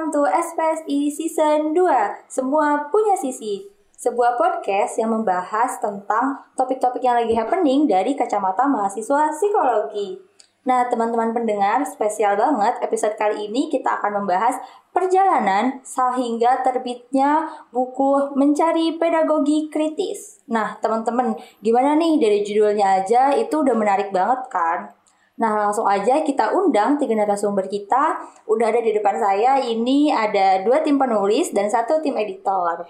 welcome 0.00 0.16
to 0.16 0.24
SPSI 0.24 1.12
Season 1.12 1.76
2 1.76 2.24
Semua 2.24 2.88
Punya 2.88 3.12
Sisi. 3.20 3.68
Sebuah 3.92 4.40
podcast 4.40 4.96
yang 4.96 5.12
membahas 5.12 5.76
tentang 5.76 6.40
topik-topik 6.56 7.04
yang 7.04 7.20
lagi 7.20 7.36
happening 7.36 7.84
dari 7.84 8.16
kacamata 8.16 8.64
mahasiswa 8.64 9.28
psikologi. 9.28 10.16
Nah 10.64 10.88
teman-teman 10.88 11.36
pendengar, 11.36 11.84
spesial 11.84 12.32
banget 12.40 12.80
episode 12.80 13.12
kali 13.20 13.52
ini 13.52 13.68
kita 13.68 14.00
akan 14.00 14.24
membahas 14.24 14.56
perjalanan 14.88 15.84
sehingga 15.84 16.64
terbitnya 16.64 17.52
buku 17.68 18.32
Mencari 18.40 18.96
Pedagogi 18.96 19.68
Kritis. 19.68 20.40
Nah 20.48 20.80
teman-teman, 20.80 21.36
gimana 21.60 21.92
nih 22.00 22.16
dari 22.16 22.40
judulnya 22.40 23.04
aja? 23.04 23.36
Itu 23.36 23.60
udah 23.60 23.76
menarik 23.76 24.08
banget 24.16 24.48
kan? 24.48 24.96
Nah, 25.40 25.56
langsung 25.56 25.88
aja 25.88 26.20
kita 26.20 26.52
undang 26.52 27.00
tiga 27.00 27.16
narasumber 27.16 27.64
kita. 27.64 28.20
Udah 28.44 28.68
ada 28.68 28.84
di 28.84 28.92
depan 28.92 29.16
saya. 29.16 29.56
Ini 29.56 30.12
ada 30.12 30.60
dua 30.60 30.84
tim 30.84 31.00
penulis 31.00 31.56
dan 31.56 31.72
satu 31.72 32.04
tim 32.04 32.12
editor. 32.20 32.84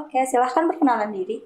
Oke, 0.00 0.24
silahkan 0.24 0.64
perkenalan 0.64 1.12
diri. 1.12 1.44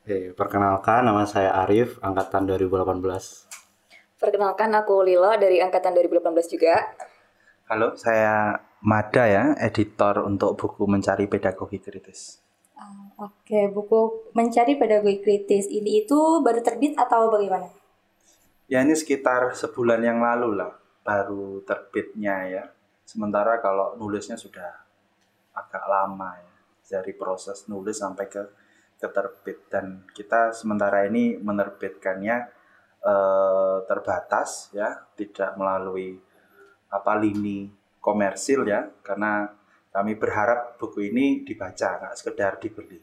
Oke, 0.00 0.32
perkenalkan 0.32 1.04
nama 1.04 1.28
saya 1.28 1.52
Arif, 1.52 2.00
angkatan 2.00 2.48
2018. 2.48 4.16
Perkenalkan 4.16 4.72
aku 4.72 5.04
Lilo 5.04 5.36
dari 5.36 5.60
angkatan 5.60 5.92
2018 5.92 6.48
juga. 6.48 6.74
Halo, 7.68 7.92
saya 7.92 8.56
Mada 8.80 9.28
ya, 9.28 9.52
editor 9.60 10.24
untuk 10.24 10.56
buku 10.56 10.88
Mencari 10.88 11.28
Pedagogi 11.28 11.76
Kritis. 11.76 12.40
Oke, 13.20 13.68
buku 13.68 14.32
Mencari 14.32 14.80
Pedagogi 14.80 15.20
Kritis 15.20 15.68
ini 15.68 16.08
itu 16.08 16.40
baru 16.40 16.64
terbit 16.64 16.96
atau 16.96 17.28
bagaimana? 17.28 17.77
Ya 18.68 18.84
ini 18.84 18.92
sekitar 18.92 19.56
sebulan 19.56 20.04
yang 20.04 20.20
lalu 20.20 20.60
lah 20.60 20.76
baru 21.00 21.64
terbitnya 21.64 22.36
ya. 22.52 22.64
Sementara 23.08 23.64
kalau 23.64 23.96
nulisnya 23.96 24.36
sudah 24.36 24.68
agak 25.56 25.84
lama 25.88 26.36
ya 26.36 26.52
dari 27.00 27.16
proses 27.16 27.64
nulis 27.68 27.96
sampai 27.96 28.28
ke 28.28 28.42
ke 28.98 29.08
terbit 29.08 29.58
dan 29.72 30.04
kita 30.12 30.52
sementara 30.52 31.08
ini 31.08 31.40
menerbitkannya 31.40 32.36
eh, 33.00 33.78
terbatas 33.88 34.68
ya 34.76 35.00
tidak 35.16 35.56
melalui 35.56 36.18
apa 36.92 37.12
lini 37.16 37.72
komersil 38.04 38.68
ya 38.68 38.84
karena 39.00 39.48
kami 39.92 40.12
berharap 40.20 40.76
buku 40.76 41.08
ini 41.08 41.40
dibaca 41.40 42.04
nggak 42.04 42.14
sekedar 42.20 42.60
dibeli. 42.60 43.00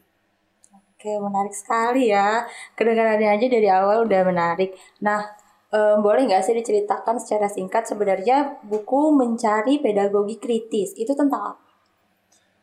Oke, 0.96 1.12
menarik 1.20 1.52
sekali 1.52 2.08
ya. 2.08 2.48
Kedengarannya 2.72 3.36
aja 3.36 3.46
dari 3.52 3.68
awal 3.68 4.08
udah 4.08 4.22
menarik. 4.24 4.72
Nah, 5.04 5.28
um, 5.76 6.00
boleh 6.00 6.24
nggak 6.24 6.42
sih 6.42 6.56
diceritakan 6.56 7.20
secara 7.20 7.46
singkat 7.52 7.84
sebenarnya 7.84 8.64
buku 8.64 9.12
mencari 9.12 9.78
pedagogi 9.84 10.40
kritis 10.40 10.96
itu 10.96 11.12
tentang 11.12 11.52
apa? 11.52 11.64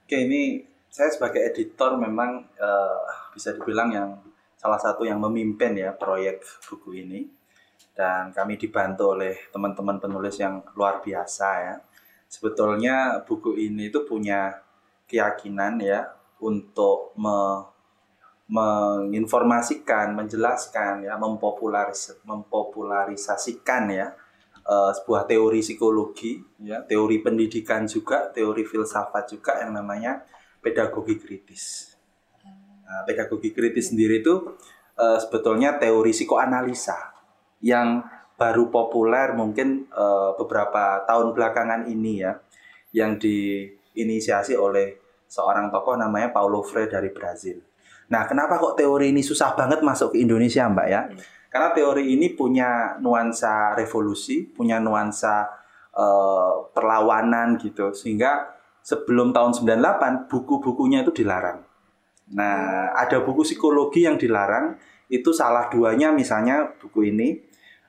Oke 0.04 0.18
ini 0.26 0.66
saya 0.90 1.10
sebagai 1.14 1.42
editor 1.42 1.98
memang 1.98 2.44
uh, 2.58 3.02
bisa 3.34 3.54
dibilang 3.54 3.90
yang 3.94 4.10
salah 4.58 4.78
satu 4.78 5.06
yang 5.06 5.22
memimpin 5.22 5.78
ya 5.78 5.94
proyek 5.94 6.42
buku 6.66 7.06
ini 7.06 7.26
dan 7.94 8.34
kami 8.34 8.58
dibantu 8.58 9.14
oleh 9.14 9.38
teman-teman 9.54 10.02
penulis 10.02 10.38
yang 10.42 10.66
luar 10.74 11.02
biasa 11.06 11.48
ya. 11.62 11.76
Sebetulnya 12.26 13.22
buku 13.22 13.54
ini 13.54 13.94
itu 13.94 14.02
punya 14.10 14.58
keyakinan 15.06 15.78
ya 15.78 16.10
untuk 16.42 17.14
me 17.14 17.70
menginformasikan, 18.44 20.12
menjelaskan 20.20 21.08
ya, 21.08 21.16
mempopularis 21.16 22.20
mempopularisasikan 22.28 23.84
ya 23.88 24.12
uh, 24.68 24.92
sebuah 24.92 25.24
teori 25.28 25.64
psikologi 25.64 26.44
ya, 26.60 26.84
teori 26.84 27.24
pendidikan 27.24 27.88
juga, 27.88 28.28
teori 28.36 28.68
filsafat 28.68 29.32
juga 29.32 29.64
yang 29.64 29.72
namanya 29.76 30.28
pedagogi 30.60 31.16
kritis. 31.20 31.96
Nah, 32.84 33.08
pedagogi 33.08 33.56
kritis 33.56 33.96
sendiri 33.96 34.20
itu 34.20 34.56
uh, 35.00 35.20
sebetulnya 35.20 35.80
teori 35.80 36.12
psikoanalisa 36.12 37.16
yang 37.64 38.04
baru 38.36 38.68
populer 38.68 39.32
mungkin 39.40 39.88
uh, 39.96 40.36
beberapa 40.36 41.08
tahun 41.08 41.32
belakangan 41.32 41.88
ini 41.88 42.28
ya, 42.28 42.44
yang 42.92 43.16
diinisiasi 43.16 44.60
oleh 44.60 45.00
seorang 45.32 45.72
tokoh 45.72 45.96
namanya 45.96 46.30
Paulo 46.30 46.62
Freire 46.62 46.92
dari 46.92 47.10
Brazil. 47.10 47.73
Nah, 48.12 48.28
kenapa 48.28 48.60
kok 48.60 48.76
teori 48.76 49.16
ini 49.16 49.24
susah 49.24 49.56
banget 49.56 49.80
masuk 49.80 50.16
ke 50.16 50.24
Indonesia, 50.24 50.68
Mbak 50.68 50.88
ya? 50.90 51.02
Hmm. 51.08 51.18
Karena 51.54 51.70
teori 51.72 52.04
ini 52.18 52.34
punya 52.34 52.98
nuansa 52.98 53.78
revolusi, 53.78 54.42
punya 54.50 54.82
nuansa 54.82 55.46
uh, 55.94 56.66
perlawanan 56.74 57.62
gitu, 57.62 57.94
sehingga 57.94 58.58
sebelum 58.82 59.32
tahun 59.32 59.54
98 59.62 60.28
buku-bukunya 60.28 61.06
itu 61.06 61.14
dilarang. 61.24 61.62
Nah, 62.34 62.90
ada 62.98 63.22
buku 63.22 63.46
psikologi 63.46 64.10
yang 64.10 64.18
dilarang, 64.18 64.82
itu 65.14 65.30
salah 65.30 65.70
duanya 65.70 66.10
misalnya 66.10 66.74
buku 66.82 67.14
ini, 67.14 67.38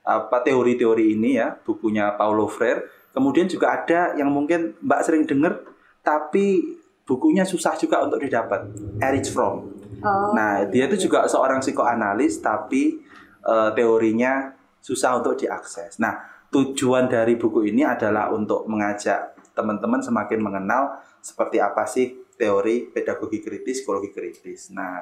apa 0.05 0.45
teori-teori 0.45 1.17
ini 1.17 1.41
ya, 1.41 1.57
bukunya 1.57 2.13
Paulo 2.13 2.45
Freire. 2.45 2.85
Kemudian 3.09 3.49
juga 3.49 3.73
ada 3.73 4.13
yang 4.13 4.29
mungkin 4.29 4.77
Mbak 4.77 5.01
sering 5.01 5.23
dengar, 5.25 5.65
tapi 6.05 6.77
bukunya 7.07 7.41
susah 7.41 7.73
juga 7.81 8.05
untuk 8.05 8.21
didapat. 8.21 8.69
Erich 9.01 9.33
Fromm. 9.33 9.84
Oh. 10.05 10.31
Nah, 10.37 10.69
dia 10.69 10.85
itu 10.85 11.09
juga 11.09 11.25
seorang 11.25 11.59
psikoanalis 11.59 12.39
tapi 12.39 13.01
uh, 13.41 13.73
teorinya 13.73 14.53
susah 14.77 15.17
untuk 15.17 15.33
diakses. 15.33 15.97
Nah, 15.97 16.21
tujuan 16.53 17.09
dari 17.09 17.35
buku 17.35 17.65
ini 17.65 17.81
adalah 17.81 18.29
untuk 18.29 18.69
mengajak 18.69 19.33
teman-teman 19.57 19.99
semakin 20.03 20.39
mengenal 20.39 21.01
seperti 21.17 21.57
apa 21.57 21.89
sih 21.89 22.13
teori 22.37 22.93
pedagogi 22.93 23.41
kritis, 23.41 23.81
psikologi 23.81 24.13
kritis. 24.13 24.69
Nah, 24.69 25.01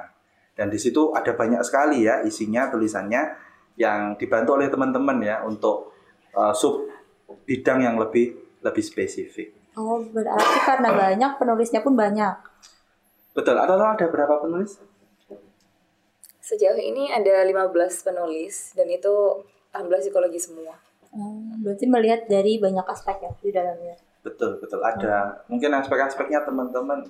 dan 0.56 0.70
di 0.72 0.78
situ 0.80 1.12
ada 1.12 1.34
banyak 1.34 1.60
sekali 1.66 2.06
ya 2.06 2.22
isinya 2.24 2.70
tulisannya 2.70 3.36
yang 3.74 4.14
dibantu 4.14 4.54
oleh 4.54 4.70
teman-teman 4.70 5.18
ya 5.20 5.42
untuk 5.42 5.92
uh, 6.32 6.54
sub 6.54 6.86
bidang 7.44 7.82
yang 7.82 7.98
lebih 7.98 8.32
lebih 8.62 8.84
spesifik. 8.86 9.52
Oh, 9.74 9.98
berarti 10.00 10.58
karena 10.62 10.94
banyak 11.02 11.30
penulisnya 11.36 11.82
pun 11.82 11.98
banyak. 11.98 12.38
Betul. 13.34 13.58
Atau 13.58 13.76
ada 13.76 14.06
berapa 14.06 14.40
penulis? 14.46 14.78
Sejauh 16.44 16.76
ini 16.76 17.08
ada 17.08 17.40
15 17.40 17.72
penulis 18.04 18.76
dan 18.76 18.84
itu 18.92 19.40
alhamdulillah 19.72 20.04
psikologi 20.04 20.36
semua. 20.36 20.76
Hmm, 21.08 21.64
berarti 21.64 21.88
melihat 21.88 22.28
dari 22.28 22.60
banyak 22.60 22.84
aspek 22.84 23.16
ya 23.24 23.32
di 23.40 23.48
dalamnya. 23.48 23.96
Betul, 24.20 24.60
betul. 24.60 24.84
Ada 24.84 25.24
hmm. 25.24 25.56
mungkin 25.56 25.70
aspek-aspeknya 25.80 26.44
teman-teman 26.44 27.00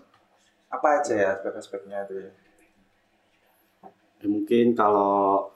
apa 0.70 1.02
aja 1.02 1.14
ya 1.18 1.28
aspek-aspeknya 1.34 2.06
itu 2.06 2.14
ya? 2.14 2.30
ya? 4.22 4.30
Mungkin 4.30 4.78
kalau 4.78 5.50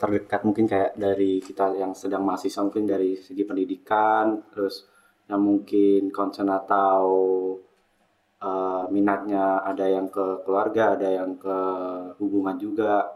terdekat 0.00 0.40
mungkin 0.48 0.64
kayak 0.64 0.96
dari 0.96 1.44
kita 1.44 1.76
yang 1.76 1.92
sedang 1.92 2.24
mahasiswa 2.24 2.64
mungkin 2.64 2.88
dari 2.88 3.20
segi 3.20 3.44
pendidikan 3.44 4.48
terus 4.48 4.88
yang 5.28 5.44
mungkin 5.44 6.08
concern 6.08 6.48
atau 6.48 7.04
minatnya 8.90 9.62
ada 9.62 9.86
yang 9.86 10.10
ke 10.10 10.44
keluarga, 10.44 10.98
ada 10.98 11.08
yang 11.08 11.38
ke 11.38 11.56
hubungan 12.18 12.58
juga, 12.58 13.06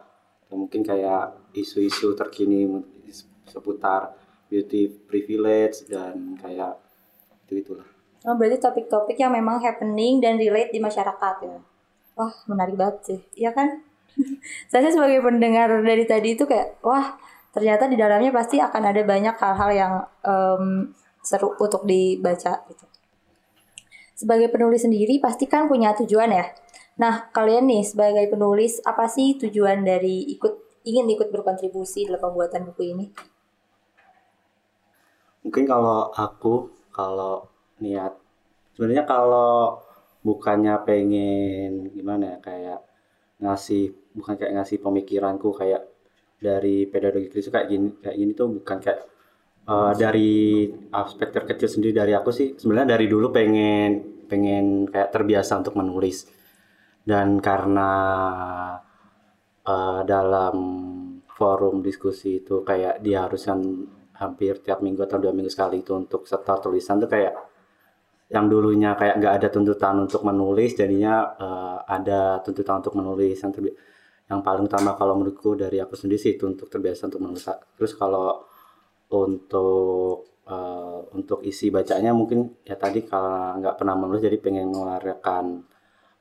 atau 0.46 0.56
mungkin 0.56 0.86
kayak 0.86 1.52
isu-isu 1.54 2.14
terkini 2.14 2.66
seputar 3.44 4.14
beauty 4.48 4.88
privilege 5.10 5.84
dan 5.90 6.38
kayak 6.38 6.78
itu 7.44 7.60
itulah. 7.60 7.86
Oh, 8.24 8.38
berarti 8.40 8.56
topik-topik 8.56 9.20
yang 9.20 9.36
memang 9.36 9.60
happening 9.60 10.22
dan 10.22 10.40
relate 10.40 10.72
di 10.72 10.80
masyarakat 10.80 11.34
ya. 11.44 11.60
Wah, 12.16 12.32
menarik 12.48 12.78
banget 12.78 12.96
sih. 13.04 13.20
Iya 13.36 13.52
kan? 13.52 13.84
Saya 14.72 14.88
sebagai 14.88 15.20
pendengar 15.20 15.68
dari 15.84 16.08
tadi 16.08 16.32
itu 16.32 16.48
kayak, 16.48 16.80
wah, 16.80 17.20
ternyata 17.52 17.84
di 17.84 18.00
dalamnya 18.00 18.32
pasti 18.32 18.62
akan 18.62 18.82
ada 18.94 19.02
banyak 19.04 19.36
hal-hal 19.36 19.70
yang 19.74 19.92
um, 20.24 20.88
seru 21.20 21.52
untuk 21.60 21.84
dibaca 21.84 22.64
gitu 22.68 22.84
sebagai 24.14 24.48
penulis 24.48 24.86
sendiri 24.86 25.18
pasti 25.18 25.50
kan 25.50 25.66
punya 25.66 25.92
tujuan 25.98 26.30
ya. 26.30 26.46
Nah, 27.02 27.26
kalian 27.34 27.66
nih 27.66 27.82
sebagai 27.82 28.30
penulis 28.30 28.78
apa 28.86 29.10
sih 29.10 29.34
tujuan 29.34 29.82
dari 29.82 30.30
ikut 30.30 30.82
ingin 30.86 31.10
ikut 31.10 31.34
berkontribusi 31.34 32.06
dalam 32.06 32.22
pembuatan 32.22 32.70
buku 32.70 32.82
ini? 32.94 33.06
Mungkin 35.42 35.66
kalau 35.66 36.14
aku 36.14 36.70
kalau 36.94 37.50
niat 37.82 38.14
sebenarnya 38.78 39.04
kalau 39.04 39.82
bukannya 40.24 40.72
pengen 40.86 41.92
gimana 41.92 42.36
ya 42.36 42.38
kayak 42.40 42.80
ngasih 43.42 43.92
bukan 44.14 44.40
kayak 44.40 44.54
ngasih 44.56 44.78
pemikiranku 44.80 45.52
kayak 45.52 45.84
dari 46.40 46.88
pedagogi 46.88 47.28
kritis 47.28 47.52
kayak 47.52 47.68
gini 47.68 47.88
kayak 48.00 48.16
gini 48.16 48.32
tuh 48.32 48.48
bukan 48.48 48.78
kayak 48.80 49.04
uh, 49.68 49.92
dari 49.96 50.68
aspek 50.92 51.28
terkecil 51.32 51.68
sendiri 51.68 51.92
dari 51.96 52.12
aku 52.12 52.30
sih 52.32 52.56
sebenarnya 52.56 52.96
dari 52.96 53.06
dulu 53.08 53.32
pengen 53.32 54.24
pengen 54.28 54.88
kayak 54.88 55.12
terbiasa 55.12 55.60
untuk 55.60 55.76
menulis. 55.76 56.28
Dan 57.04 57.36
karena 57.44 57.90
uh, 59.68 60.00
dalam 60.08 60.56
forum 61.28 61.84
diskusi 61.84 62.40
itu 62.40 62.64
kayak 62.64 63.04
diharuskan 63.04 63.60
hampir 64.16 64.62
tiap 64.64 64.80
minggu 64.80 65.04
atau 65.04 65.18
dua 65.20 65.34
minggu 65.34 65.50
sekali 65.52 65.82
itu 65.84 65.92
untuk 65.92 66.24
setar 66.24 66.62
tulisan 66.62 67.02
tuh 67.02 67.10
kayak 67.10 67.34
yang 68.32 68.48
dulunya 68.48 68.96
kayak 68.96 69.20
nggak 69.20 69.34
ada 69.42 69.48
tuntutan 69.52 70.00
untuk 70.00 70.24
menulis 70.24 70.72
jadinya 70.72 71.34
eh, 71.36 71.78
ada 71.92 72.40
tuntutan 72.40 72.80
untuk 72.80 72.96
menulis. 72.96 73.36
Yang 73.42 73.76
yang 74.24 74.40
paling 74.40 74.64
utama 74.64 74.96
kalau 74.96 75.20
menurutku 75.20 75.52
dari 75.52 75.76
aku 75.84 75.92
sendiri 75.92 76.16
sih 76.16 76.32
itu 76.40 76.48
untuk 76.48 76.72
terbiasa 76.72 77.12
untuk 77.12 77.20
menulis. 77.20 77.44
Terus 77.76 77.92
kalau 77.92 78.48
untuk 79.12 80.40
eh, 80.48 81.00
untuk 81.16 81.40
isi 81.44 81.68
bacanya 81.68 82.12
mungkin 82.16 82.64
ya 82.64 82.76
tadi 82.78 83.04
kalau 83.04 83.60
nggak 83.60 83.76
pernah 83.76 83.94
menulis 83.98 84.24
jadi 84.24 84.38
pengen 84.40 84.72
mengeluarkan 84.72 85.44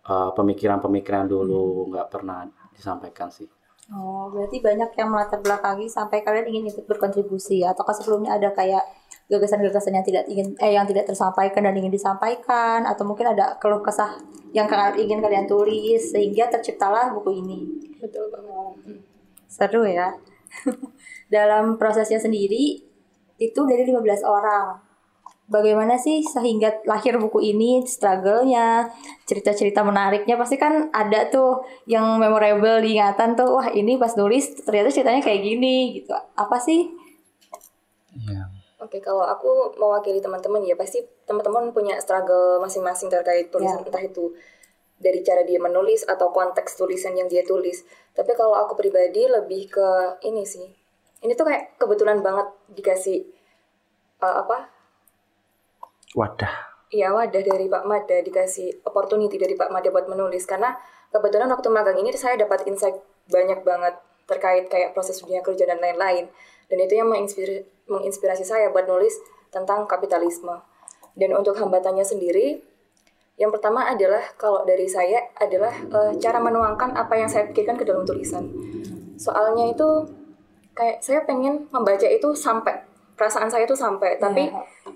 eh, 0.07 0.31
pemikiran-pemikiran 0.35 1.25
dulu 1.27 1.91
nggak 1.91 2.07
pernah 2.11 2.43
disampaikan 2.75 3.29
sih 3.31 3.47
Oh, 3.91 4.31
berarti 4.31 4.63
banyak 4.63 4.95
yang 4.95 5.11
melatar 5.11 5.43
belakangi 5.43 5.91
sampai 5.91 6.23
kalian 6.23 6.47
ingin 6.47 6.71
ikut 6.71 6.87
berkontribusi 6.87 7.67
atau 7.67 7.83
sebelumnya 7.91 8.39
ada 8.39 8.55
kayak 8.55 8.79
gagasan-gagasan 9.27 9.99
yang 9.99 10.05
tidak 10.07 10.23
ingin 10.31 10.55
eh 10.63 10.71
yang 10.71 10.87
tidak 10.87 11.03
tersampaikan 11.03 11.67
dan 11.67 11.75
ingin 11.75 11.91
disampaikan 11.91 12.87
atau 12.87 13.03
mungkin 13.03 13.35
ada 13.35 13.59
keluh 13.59 13.83
kesah 13.83 14.15
yang 14.55 14.71
kalian 14.71 14.95
ingin 15.03 15.19
kalian 15.19 15.45
tulis 15.51 16.15
sehingga 16.15 16.47
terciptalah 16.47 17.11
buku 17.11 17.43
ini. 17.43 17.59
Betul 17.99 18.31
banget. 18.31 19.03
Seru 19.51 19.83
ya. 19.83 20.15
Dalam 21.33 21.75
prosesnya 21.81 22.21
sendiri 22.21 22.83
itu 23.41 23.59
dari 23.65 23.83
15 23.83 24.23
orang. 24.23 24.79
Bagaimana 25.43 25.99
sih 25.99 26.23
sehingga 26.23 26.81
lahir 26.87 27.19
buku 27.19 27.43
ini, 27.43 27.83
struggle-nya, 27.83 28.87
cerita-cerita 29.27 29.83
menariknya 29.83 30.39
pasti 30.39 30.55
kan 30.55 30.87
ada 30.95 31.27
tuh 31.27 31.67
yang 31.83 32.15
memorable 32.15 32.79
diingatan 32.79 33.35
tuh, 33.35 33.59
wah 33.59 33.67
ini 33.67 33.99
pas 33.99 34.15
nulis 34.15 34.55
ternyata 34.63 34.89
ceritanya 34.89 35.19
kayak 35.19 35.43
gini 35.43 35.99
gitu. 35.99 36.15
Apa 36.39 36.57
sih? 36.63 36.95
Iya. 38.15 38.49
Oke, 38.79 38.99
kalau 39.03 39.23
aku 39.23 39.75
mewakili 39.79 40.19
teman-teman 40.19 40.63
ya 40.63 40.75
pasti 40.75 40.99
teman-teman 41.23 41.71
punya 41.71 41.95
struggle 42.03 42.59
masing-masing 42.59 43.07
terkait 43.07 43.47
tulisan 43.47 43.79
Ya. 43.79 43.87
entah 43.87 44.03
itu 44.03 44.31
dari 45.03 45.19
cara 45.19 45.43
dia 45.43 45.59
menulis 45.59 46.07
atau 46.07 46.31
konteks 46.31 46.79
tulisan 46.79 47.11
yang 47.19 47.27
dia 47.27 47.43
tulis. 47.43 47.83
Tapi 48.15 48.31
kalau 48.39 48.55
aku 48.55 48.79
pribadi 48.79 49.27
lebih 49.27 49.67
ke 49.67 49.87
ini 50.23 50.47
sih. 50.47 50.63
Ini 51.19 51.35
tuh 51.35 51.43
kayak 51.43 51.75
kebetulan 51.75 52.23
banget 52.23 52.47
dikasih 52.71 53.27
uh, 54.23 54.47
apa? 54.47 54.71
Wadah. 56.15 56.73
Iya 56.93 57.09
wadah 57.09 57.41
dari 57.41 57.65
Pak 57.67 57.83
Mada 57.89 58.17
dikasih 58.21 58.85
opportunity 58.85 59.35
dari 59.35 59.57
Pak 59.57 59.73
Mada 59.73 59.89
buat 59.89 60.05
menulis 60.05 60.45
karena 60.45 60.77
kebetulan 61.09 61.49
waktu 61.49 61.67
magang 61.73 61.97
ini 61.97 62.13
saya 62.13 62.37
dapat 62.37 62.69
insight 62.69 63.01
banyak 63.33 63.65
banget 63.65 63.97
terkait 64.29 64.69
kayak 64.69 64.93
proses 64.93 65.17
dunia 65.17 65.41
kerja 65.41 65.65
dan 65.65 65.81
lain-lain 65.81 66.29
dan 66.69 66.77
itu 66.77 66.93
yang 66.93 67.09
menginspirasi, 67.09 67.65
menginspirasi 67.89 68.45
saya 68.45 68.69
buat 68.69 68.85
nulis 68.85 69.17
tentang 69.49 69.89
kapitalisme 69.89 70.53
dan 71.17 71.33
untuk 71.33 71.57
hambatannya 71.57 72.05
sendiri 72.05 72.61
yang 73.43 73.51
pertama 73.51 73.83
adalah 73.83 74.23
kalau 74.39 74.63
dari 74.63 74.87
saya 74.87 75.19
adalah 75.35 75.75
eh, 75.75 76.11
cara 76.23 76.39
menuangkan 76.39 76.95
apa 76.95 77.19
yang 77.19 77.27
saya 77.27 77.43
pikirkan 77.51 77.75
ke 77.75 77.83
dalam 77.83 78.07
tulisan. 78.07 78.47
Soalnya 79.19 79.67
itu 79.67 80.07
kayak 80.71 81.03
saya 81.03 81.27
pengen 81.27 81.67
membaca 81.75 82.07
itu 82.07 82.31
sampai 82.31 82.87
perasaan 83.19 83.51
saya 83.51 83.67
itu 83.67 83.75
sampai. 83.75 84.15
Tapi 84.15 84.47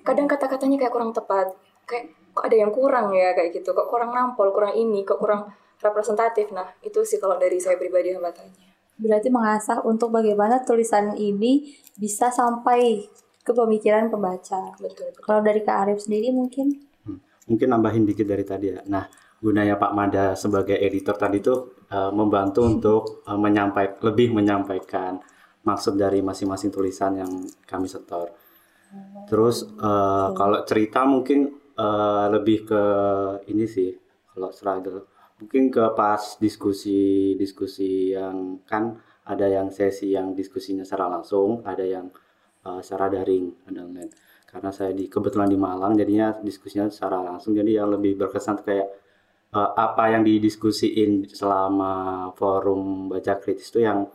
kadang 0.07 0.31
kata-katanya 0.31 0.79
kayak 0.79 0.93
kurang 0.95 1.11
tepat. 1.11 1.51
Kayak 1.83 2.15
kok 2.31 2.47
ada 2.47 2.55
yang 2.55 2.71
kurang 2.71 3.11
ya 3.11 3.35
kayak 3.35 3.51
gitu. 3.51 3.75
Kok 3.75 3.91
kurang 3.91 4.15
nampol 4.15 4.55
kurang 4.55 4.71
ini 4.79 5.03
kok 5.03 5.19
kurang 5.19 5.51
representatif. 5.83 6.47
Nah 6.55 6.71
itu 6.79 7.03
sih 7.03 7.19
kalau 7.19 7.35
dari 7.35 7.59
saya 7.59 7.75
pribadi 7.75 8.15
hambatannya. 8.15 8.63
Berarti 8.97 9.27
mengasah 9.29 9.83
untuk 9.83 10.09
bagaimana 10.09 10.63
tulisan 10.63 11.13
ini 11.19 11.75
bisa 11.99 12.31
sampai 12.31 13.05
ke 13.43 13.51
pemikiran 13.51 14.07
pembaca. 14.07 14.71
betul 14.79 15.11
betul. 15.11 15.23
Kalau 15.27 15.41
dari 15.43 15.61
Kak 15.67 15.77
Arif 15.83 15.99
sendiri 15.99 16.31
mungkin 16.31 16.87
mungkin 17.47 17.67
nambahin 17.71 18.03
dikit 18.03 18.27
dari 18.27 18.43
tadi 18.43 18.67
ya. 18.75 18.79
Nah, 18.91 19.07
gunanya 19.39 19.79
Pak 19.79 19.91
Mada 19.95 20.25
sebagai 20.35 20.75
editor 20.77 21.15
tadi 21.15 21.39
itu 21.39 21.55
eh, 21.89 22.11
membantu 22.11 22.61
untuk 22.67 23.01
eh, 23.23 23.39
menyampaikan 23.39 23.97
lebih 24.03 24.35
menyampaikan 24.35 25.19
maksud 25.63 25.99
dari 25.99 26.23
masing-masing 26.23 26.71
tulisan 26.71 27.19
yang 27.19 27.31
kami 27.67 27.87
setor. 27.89 28.31
Terus 29.27 29.67
eh, 29.67 30.29
kalau 30.35 30.63
cerita 30.67 31.07
mungkin 31.07 31.51
eh, 31.75 32.25
lebih 32.31 32.67
ke 32.67 32.83
ini 33.51 33.65
sih 33.67 33.91
kalau 34.31 34.53
struggle 34.53 35.07
mungkin 35.37 35.69
ke 35.69 35.93
pas 35.93 36.41
diskusi 36.41 37.33
diskusi 37.37 38.09
yang 38.13 38.61
kan 38.65 38.97
ada 39.27 39.45
yang 39.45 39.69
sesi 39.69 40.15
yang 40.15 40.31
diskusinya 40.33 40.87
secara 40.87 41.11
langsung, 41.19 41.61
ada 41.67 41.83
yang 41.83 42.09
eh, 42.65 42.81
secara 42.81 43.11
daring 43.11 43.69
dan 43.69 43.91
lain 43.93 44.09
karena 44.47 44.71
saya 44.71 44.95
di 44.95 45.11
kebetulan 45.11 45.51
di 45.51 45.59
Malang 45.59 45.93
jadinya 45.99 46.31
diskusinya 46.39 46.87
secara 46.87 47.19
langsung. 47.19 47.51
Jadi 47.51 47.75
yang 47.75 47.91
lebih 47.91 48.15
berkesan 48.15 48.63
kayak 48.63 48.87
eh, 49.53 49.71
apa 49.75 50.03
yang 50.15 50.23
didiskusiin 50.23 51.27
selama 51.29 52.31
forum 52.39 53.11
baca 53.11 53.33
kritis 53.43 53.69
itu 53.71 53.83
yang 53.83 54.07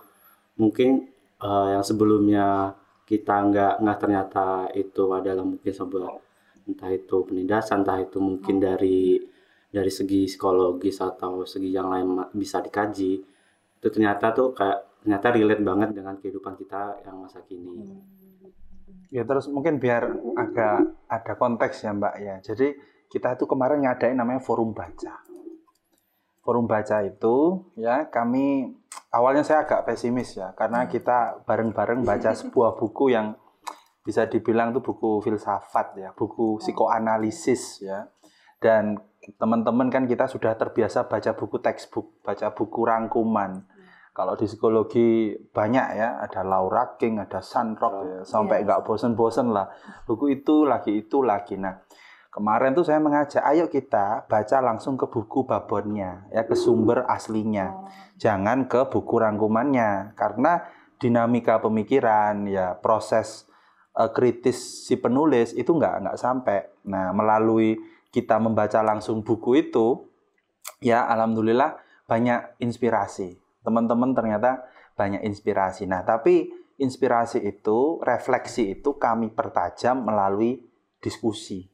mungkin 0.56 1.08
eh, 1.42 1.68
yang 1.76 1.84
sebelumnya 1.84 2.72
kita 3.04 3.36
nggak 3.52 3.74
nggak 3.84 3.98
ternyata 4.00 4.46
itu 4.72 5.04
adalah 5.12 5.44
mungkin 5.44 5.72
sebuah 5.74 6.10
entah 6.68 6.90
itu 6.94 7.16
penindasan 7.28 7.82
entah 7.84 7.98
itu 8.00 8.18
mungkin 8.22 8.56
dari 8.62 9.18
dari 9.72 9.90
segi 9.92 10.28
psikologis 10.30 11.02
atau 11.02 11.44
segi 11.44 11.68
yang 11.72 11.92
lain 11.92 12.08
bisa 12.32 12.62
dikaji 12.62 13.12
itu 13.82 13.86
ternyata 13.90 14.30
tuh 14.32 14.54
kayak 14.54 15.02
ternyata 15.02 15.26
relate 15.34 15.64
banget 15.66 15.88
dengan 15.92 16.14
kehidupan 16.22 16.54
kita 16.54 17.02
yang 17.02 17.18
masa 17.18 17.42
kini 17.42 18.21
Ya 19.12 19.22
terus 19.28 19.48
mungkin 19.52 19.76
biar 19.76 20.08
agak 20.36 20.88
ada 21.08 21.32
konteks 21.36 21.84
ya 21.84 21.92
Mbak 21.92 22.14
ya. 22.20 22.34
Jadi 22.40 22.72
kita 23.12 23.36
itu 23.36 23.44
kemarin 23.44 23.84
ngadain 23.84 24.16
namanya 24.16 24.40
forum 24.40 24.72
baca. 24.72 25.20
Forum 26.42 26.66
baca 26.66 27.04
itu 27.04 27.68
ya 27.76 28.08
kami 28.08 28.72
awalnya 29.12 29.44
saya 29.44 29.62
agak 29.68 29.84
pesimis 29.86 30.34
ya 30.34 30.56
karena 30.56 30.88
kita 30.88 31.44
bareng-bareng 31.44 32.02
baca 32.02 32.32
sebuah 32.40 32.80
buku 32.80 33.12
yang 33.12 33.36
bisa 34.02 34.26
dibilang 34.26 34.74
itu 34.74 34.82
buku 34.82 35.22
filsafat 35.22 35.94
ya, 35.98 36.10
buku 36.12 36.58
psikoanalisis 36.58 37.86
ya. 37.86 38.10
Dan 38.58 38.98
teman-teman 39.38 39.90
kan 39.90 40.06
kita 40.06 40.26
sudah 40.26 40.58
terbiasa 40.58 41.06
baca 41.06 41.34
buku 41.38 41.62
textbook, 41.62 42.18
baca 42.26 42.50
buku 42.50 42.80
rangkuman. 42.82 43.62
Kalau 44.12 44.36
di 44.36 44.44
psikologi 44.44 45.32
banyak 45.32 45.86
ya, 45.96 46.20
ada 46.20 46.44
Laura 46.44 47.00
King, 47.00 47.24
ada 47.24 47.40
Sandrock 47.40 47.94
ya, 48.04 48.20
sampai 48.28 48.60
nggak 48.60 48.84
bosen-bosen 48.84 49.48
lah. 49.48 49.72
Buku 50.04 50.36
itu 50.36 50.68
lagi 50.68 51.00
itu 51.00 51.24
lagi. 51.24 51.56
Nah, 51.56 51.80
kemarin 52.28 52.76
tuh 52.76 52.84
saya 52.84 53.00
mengajak, 53.00 53.40
ayo 53.40 53.72
kita 53.72 54.28
baca 54.28 54.58
langsung 54.60 55.00
ke 55.00 55.08
buku 55.08 55.48
babonnya, 55.48 56.28
ya 56.28 56.44
ke 56.44 56.52
sumber 56.52 57.08
aslinya. 57.08 57.88
Jangan 58.20 58.68
ke 58.68 58.92
buku 58.92 59.16
rangkumannya, 59.16 60.12
karena 60.12 60.60
dinamika 61.00 61.64
pemikiran, 61.64 62.44
ya 62.44 62.76
proses 62.76 63.48
eh, 63.96 64.12
kritis 64.12 64.84
si 64.84 65.00
penulis 65.00 65.56
itu 65.56 65.72
nggak 65.72 66.04
nggak 66.04 66.20
sampai. 66.20 66.68
Nah, 66.84 67.16
melalui 67.16 67.80
kita 68.12 68.36
membaca 68.36 68.84
langsung 68.84 69.24
buku 69.24 69.72
itu, 69.72 70.04
ya 70.84 71.08
alhamdulillah 71.08 71.80
banyak 72.04 72.60
inspirasi. 72.60 73.41
Teman-teman 73.62 74.14
ternyata 74.14 74.66
banyak 74.98 75.24
inspirasi. 75.24 75.88
Nah, 75.88 76.02
tapi 76.04 76.50
inspirasi 76.76 77.40
itu, 77.42 78.02
refleksi 78.02 78.74
itu 78.74 78.98
kami 78.98 79.30
pertajam 79.32 80.02
melalui 80.02 80.66
diskusi. 80.98 81.72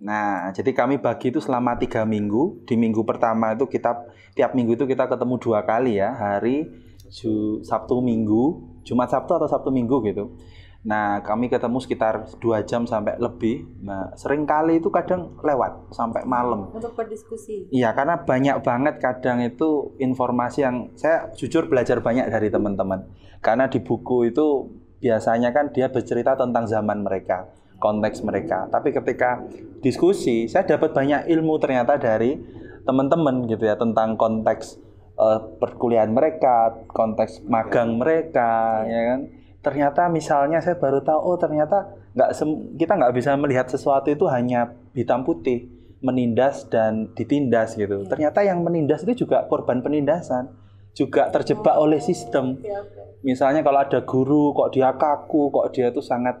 Nah, 0.00 0.48
jadi 0.56 0.72
kami 0.72 0.96
bagi 0.96 1.28
itu 1.28 1.44
selama 1.44 1.76
tiga 1.76 2.08
minggu. 2.08 2.64
Di 2.64 2.74
minggu 2.78 3.04
pertama 3.04 3.52
itu 3.52 3.68
kita 3.68 4.08
tiap 4.32 4.56
minggu 4.56 4.78
itu 4.80 4.88
kita 4.88 5.04
ketemu 5.10 5.34
dua 5.36 5.60
kali 5.66 6.00
ya, 6.00 6.16
hari 6.16 6.64
Sabtu 7.60 8.00
Minggu, 8.00 8.78
Jumat 8.86 9.12
Sabtu 9.12 9.36
atau 9.36 9.48
Sabtu 9.50 9.68
Minggu 9.68 10.00
gitu. 10.08 10.40
Nah, 10.80 11.20
kami 11.20 11.52
ketemu 11.52 11.76
sekitar 11.76 12.24
dua 12.40 12.64
jam 12.64 12.88
sampai 12.88 13.20
lebih. 13.20 13.68
Nah, 13.84 14.16
sering 14.16 14.48
kali 14.48 14.80
itu 14.80 14.88
kadang 14.88 15.36
lewat 15.44 15.92
sampai 15.92 16.24
malam. 16.24 16.72
untuk 16.72 16.96
berdiskusi. 16.96 17.68
Iya, 17.68 17.92
karena 17.92 18.24
banyak 18.24 18.64
banget 18.64 18.96
kadang 18.96 19.44
itu 19.44 19.92
informasi 20.00 20.64
yang 20.64 20.76
saya 20.96 21.28
jujur 21.36 21.68
belajar 21.68 22.00
banyak 22.00 22.32
dari 22.32 22.48
teman-teman. 22.48 23.12
Karena 23.44 23.68
di 23.68 23.84
buku 23.84 24.32
itu 24.32 24.72
biasanya 25.04 25.52
kan 25.52 25.68
dia 25.68 25.92
bercerita 25.92 26.32
tentang 26.32 26.64
zaman 26.64 27.04
mereka, 27.04 27.52
konteks 27.76 28.24
mereka. 28.24 28.64
Tapi 28.72 28.96
ketika 28.96 29.44
diskusi, 29.84 30.48
saya 30.48 30.64
dapat 30.64 30.96
banyak 30.96 31.28
ilmu 31.28 31.60
ternyata 31.60 32.00
dari 32.00 32.40
teman-teman 32.88 33.44
gitu 33.52 33.68
ya 33.68 33.76
tentang 33.76 34.16
konteks 34.16 34.80
eh, 35.20 35.40
perkuliahan 35.60 36.08
mereka, 36.08 36.88
konteks 36.88 37.44
magang 37.44 38.00
mereka, 38.00 38.80
ya 38.88 39.02
kan. 39.12 39.39
Ternyata 39.60 40.08
misalnya 40.08 40.64
saya 40.64 40.80
baru 40.80 41.04
tahu, 41.04 41.20
oh 41.20 41.36
ternyata 41.36 41.92
nggak 42.16 42.30
kita 42.80 42.92
nggak 42.96 43.12
bisa 43.12 43.36
melihat 43.36 43.68
sesuatu 43.68 44.08
itu 44.08 44.24
hanya 44.26 44.72
hitam 44.96 45.20
putih 45.20 45.68
menindas 46.00 46.64
dan 46.72 47.12
ditindas 47.12 47.76
gitu. 47.76 48.08
Ternyata 48.08 48.40
yang 48.40 48.64
menindas 48.64 49.04
itu 49.04 49.28
juga 49.28 49.44
korban 49.44 49.84
penindasan, 49.84 50.48
juga 50.96 51.28
terjebak 51.28 51.76
oleh 51.76 52.00
sistem. 52.00 52.56
Misalnya 53.20 53.60
kalau 53.60 53.84
ada 53.84 54.00
guru 54.00 54.56
kok 54.56 54.72
dia 54.72 54.96
kaku, 54.96 55.52
kok 55.52 55.76
dia 55.76 55.92
itu 55.92 56.00
sangat 56.00 56.40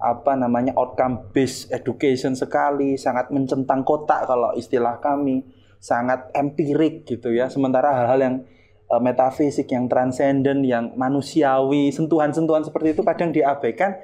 apa 0.00 0.32
namanya 0.36 0.72
outcome 0.76 1.32
based 1.36 1.68
education 1.68 2.32
sekali, 2.32 2.96
sangat 2.96 3.28
mencentang 3.28 3.84
kotak 3.84 4.24
kalau 4.24 4.56
istilah 4.56 5.04
kami, 5.04 5.44
sangat 5.76 6.32
empirik 6.32 7.04
gitu 7.04 7.28
ya. 7.28 7.52
Sementara 7.52 7.92
hal-hal 7.92 8.20
yang 8.24 8.36
uh, 8.90 9.00
metafisik, 9.00 9.70
yang 9.70 9.88
transenden, 9.88 10.64
yang 10.64 10.92
manusiawi, 10.94 11.92
sentuhan-sentuhan 11.94 12.64
seperti 12.66 12.96
itu 12.96 13.02
kadang 13.04 13.30
diabaikan. 13.32 14.00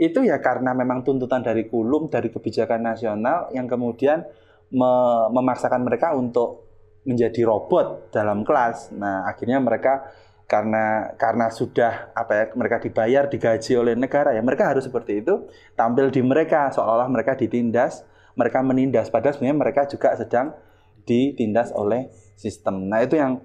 Itu 0.00 0.24
ya 0.24 0.40
karena 0.40 0.72
memang 0.72 1.04
tuntutan 1.04 1.44
dari 1.44 1.68
kulum, 1.68 2.08
dari 2.08 2.32
kebijakan 2.32 2.80
nasional 2.80 3.52
yang 3.52 3.68
kemudian 3.68 4.24
me- 4.72 5.28
memaksakan 5.30 5.84
mereka 5.84 6.16
untuk 6.16 6.68
menjadi 7.04 7.44
robot 7.44 8.14
dalam 8.14 8.46
kelas. 8.46 8.94
Nah, 8.94 9.26
akhirnya 9.26 9.58
mereka 9.58 10.06
karena 10.52 11.16
karena 11.16 11.48
sudah 11.48 12.12
apa 12.12 12.32
ya 12.36 12.44
mereka 12.52 12.76
dibayar 12.76 13.24
digaji 13.24 13.72
oleh 13.72 13.96
negara 13.96 14.36
ya 14.36 14.44
mereka 14.44 14.68
harus 14.68 14.84
seperti 14.84 15.24
itu 15.24 15.48
tampil 15.72 16.12
di 16.12 16.20
mereka 16.20 16.68
seolah-olah 16.68 17.08
mereka 17.08 17.32
ditindas 17.40 18.04
mereka 18.36 18.60
menindas 18.60 19.08
padahal 19.08 19.32
sebenarnya 19.32 19.56
mereka 19.56 19.88
juga 19.88 20.12
sedang 20.12 20.52
ditindas 21.08 21.72
oleh 21.72 22.12
sistem 22.36 22.84
nah 22.84 23.00
itu 23.00 23.16
yang 23.16 23.40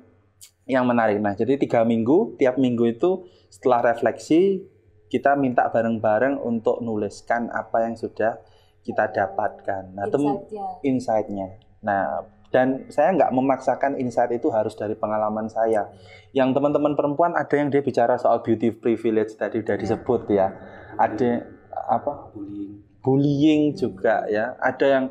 yang 0.68 0.86
menarik 0.86 1.18
nah 1.24 1.34
jadi 1.34 1.56
tiga 1.56 1.88
minggu 1.88 2.38
tiap 2.38 2.60
minggu 2.60 2.86
itu 2.92 3.26
setelah 3.48 3.96
refleksi 3.96 4.68
kita 5.08 5.40
minta 5.40 5.72
bareng-bareng 5.72 6.44
untuk 6.44 6.84
nuliskan 6.84 7.48
apa 7.50 7.88
yang 7.88 7.96
sudah 7.96 8.44
kita 8.84 9.12
dapatkan 9.12 9.96
nah 9.96 10.06
Insight-nya. 10.08 10.68
insight-nya 10.84 11.48
nah 11.80 12.28
dan 12.48 12.88
saya 12.88 13.12
nggak 13.12 13.32
memaksakan 13.36 14.00
insight 14.00 14.32
itu 14.32 14.48
harus 14.48 14.72
dari 14.80 14.96
pengalaman 14.96 15.52
saya. 15.52 15.92
Yang 16.32 16.56
teman-teman 16.60 16.96
perempuan 16.96 17.36
ada 17.36 17.52
yang 17.60 17.68
dia 17.68 17.84
bicara 17.84 18.16
soal 18.16 18.40
beauty 18.40 18.72
privilege 18.72 19.36
tadi 19.36 19.60
udah 19.60 19.76
disebut 19.76 20.32
ya. 20.32 20.56
Ada 20.96 21.44
apa 21.92 22.32
bullying 22.32 23.04
bullying 23.04 23.76
juga 23.76 24.24
ya. 24.32 24.56
Ada 24.64 24.86
yang 24.88 25.06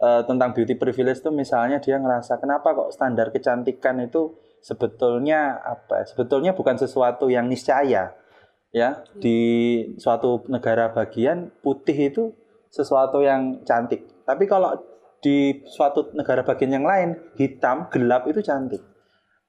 eh, 0.00 0.22
tentang 0.24 0.56
beauty 0.56 0.80
privilege 0.80 1.20
itu 1.20 1.28
misalnya 1.28 1.76
dia 1.76 2.00
ngerasa 2.00 2.40
kenapa 2.40 2.72
kok 2.72 2.96
standar 2.96 3.36
kecantikan 3.36 4.00
itu 4.00 4.32
sebetulnya 4.68 5.64
apa? 5.64 6.04
ya, 6.04 6.06
Sebetulnya 6.12 6.52
bukan 6.52 6.76
sesuatu 6.76 7.32
yang 7.32 7.48
niscaya 7.48 8.12
ya 8.68 9.00
di 9.16 9.40
suatu 9.96 10.44
negara 10.52 10.92
bagian 10.92 11.48
putih 11.64 12.12
itu 12.12 12.24
sesuatu 12.68 13.24
yang 13.24 13.64
cantik. 13.64 14.04
Tapi 14.28 14.44
kalau 14.44 14.76
di 15.24 15.64
suatu 15.64 16.12
negara 16.12 16.44
bagian 16.44 16.76
yang 16.76 16.84
lain 16.84 17.16
hitam 17.40 17.88
gelap 17.88 18.28
itu 18.28 18.44
cantik. 18.44 18.84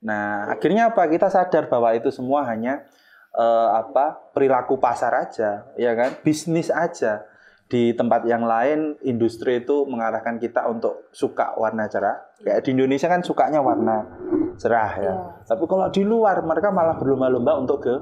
Nah 0.08 0.48
akhirnya 0.48 0.96
apa 0.96 1.04
kita 1.12 1.28
sadar 1.28 1.68
bahwa 1.68 1.92
itu 1.92 2.08
semua 2.16 2.48
hanya 2.48 2.88
eh, 3.36 3.70
apa 3.76 4.32
perilaku 4.32 4.80
pasar 4.80 5.12
aja, 5.28 5.68
ya 5.76 5.92
kan 6.00 6.16
bisnis 6.24 6.72
aja. 6.72 7.28
Di 7.70 7.94
tempat 7.94 8.26
yang 8.26 8.50
lain 8.50 8.98
industri 9.06 9.62
itu 9.62 9.86
mengarahkan 9.86 10.42
kita 10.42 10.66
untuk 10.66 11.06
suka 11.14 11.54
warna 11.54 11.86
cerah. 11.86 12.18
Kayak 12.42 12.66
di 12.66 12.74
Indonesia 12.74 13.06
kan 13.06 13.22
sukanya 13.22 13.62
warna 13.62 14.10
cerah 14.60 14.92
ya. 15.00 15.04
Iya. 15.04 15.14
Tapi 15.48 15.64
kalau 15.66 15.88
di 15.90 16.04
luar 16.04 16.44
mereka 16.44 16.70
malah 16.70 17.00
berlomba-lomba 17.00 17.58
untuk 17.58 17.88
ke 17.88 17.96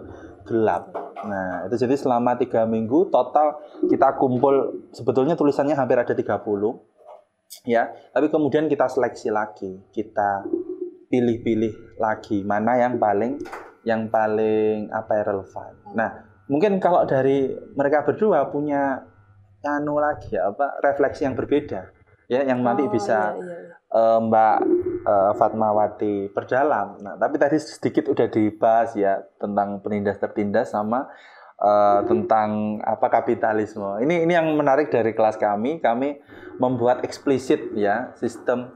gelap. 0.50 0.90
Nah, 1.24 1.70
itu 1.70 1.86
jadi 1.86 1.94
selama 1.94 2.34
tiga 2.36 2.66
minggu 2.66 3.14
total 3.14 3.62
kita 3.86 4.18
kumpul 4.18 4.86
sebetulnya 4.90 5.38
tulisannya 5.38 5.78
hampir 5.78 6.02
ada 6.02 6.12
30 6.12 6.26
ya. 7.70 7.94
Tapi 8.12 8.28
kemudian 8.34 8.66
kita 8.66 8.90
seleksi 8.90 9.30
lagi, 9.30 9.78
kita 9.94 10.44
pilih-pilih 11.08 12.02
lagi 12.02 12.44
mana 12.44 12.76
yang 12.76 13.00
paling 13.00 13.40
yang 13.88 14.12
paling 14.12 14.92
apa 14.92 15.12
ya 15.16 15.24
relevan. 15.24 15.72
Nah, 15.96 16.10
mungkin 16.52 16.82
kalau 16.84 17.08
dari 17.08 17.56
mereka 17.76 18.04
berdua 18.04 18.52
punya 18.52 19.00
anu 19.64 20.00
lagi 20.00 20.36
ya 20.36 20.48
apa 20.48 20.80
refleksi 20.80 21.28
yang 21.28 21.36
berbeda 21.36 21.92
ya 22.32 22.44
yang 22.44 22.64
nanti 22.64 22.88
Oh, 22.88 22.92
bisa 22.92 23.36
iya, 23.36 23.44
iya, 23.44 23.76
eh, 23.96 24.20
Mbak 24.24 24.58
eh, 25.02 25.32
Fatmawati 25.38 26.32
perdalam. 26.34 26.98
Nah, 27.02 27.14
tapi 27.20 27.36
tadi 27.38 27.58
sedikit 27.62 28.10
udah 28.10 28.28
dibahas 28.30 28.98
ya 28.98 29.22
tentang 29.38 29.82
penindas 29.82 30.18
tertindas 30.18 30.74
sama 30.74 31.10
eh, 31.60 32.00
tentang 32.06 32.82
apa 32.82 33.08
kapitalisme. 33.10 34.02
Ini 34.02 34.26
ini 34.26 34.34
yang 34.34 34.48
menarik 34.58 34.90
dari 34.90 35.14
kelas 35.14 35.38
kami. 35.38 35.80
Kami 35.84 36.18
membuat 36.58 37.06
eksplisit 37.06 37.74
ya 37.78 38.14
sistem 38.18 38.74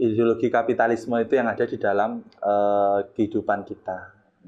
ideologi 0.00 0.48
kapitalisme 0.48 1.20
itu 1.20 1.36
yang 1.36 1.48
ada 1.52 1.64
di 1.68 1.76
dalam 1.76 2.24
eh, 2.24 2.98
kehidupan 3.12 3.68
kita. 3.68 3.98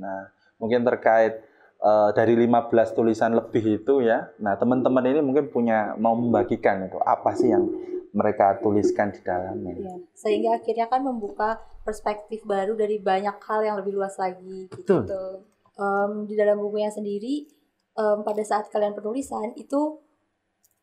Nah, 0.00 0.32
mungkin 0.56 0.80
terkait 0.82 1.44
eh, 1.82 2.10
dari 2.16 2.34
15 2.34 2.96
tulisan 2.96 3.36
lebih 3.36 3.84
itu 3.84 4.00
ya. 4.00 4.32
Nah, 4.40 4.56
teman-teman 4.56 5.04
ini 5.04 5.20
mungkin 5.20 5.52
punya 5.52 5.92
mau 6.00 6.16
membagikan 6.16 6.88
itu 6.88 6.96
apa 7.04 7.36
sih 7.36 7.52
yang 7.52 7.68
mereka 8.12 8.60
tuliskan 8.60 9.10
di 9.10 9.20
dalamnya. 9.24 9.72
Iya. 9.72 9.96
Sehingga 10.12 10.60
akhirnya 10.60 10.86
kan 10.88 11.00
membuka 11.00 11.60
perspektif 11.82 12.44
baru 12.44 12.76
dari 12.76 13.00
banyak 13.00 13.36
hal 13.40 13.60
yang 13.64 13.76
lebih 13.80 13.96
luas 13.96 14.14
lagi. 14.20 14.68
gitu. 14.68 15.02
Betul. 15.02 15.48
Em, 15.72 16.12
di 16.28 16.36
dalam 16.36 16.60
bukunya 16.60 16.92
sendiri 16.92 17.48
em, 17.96 18.18
pada 18.20 18.42
saat 18.44 18.68
kalian 18.68 18.92
penulisan 18.92 19.56
itu 19.56 19.98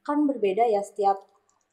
kan 0.02 0.26
berbeda 0.26 0.66
ya 0.66 0.82
setiap 0.82 1.22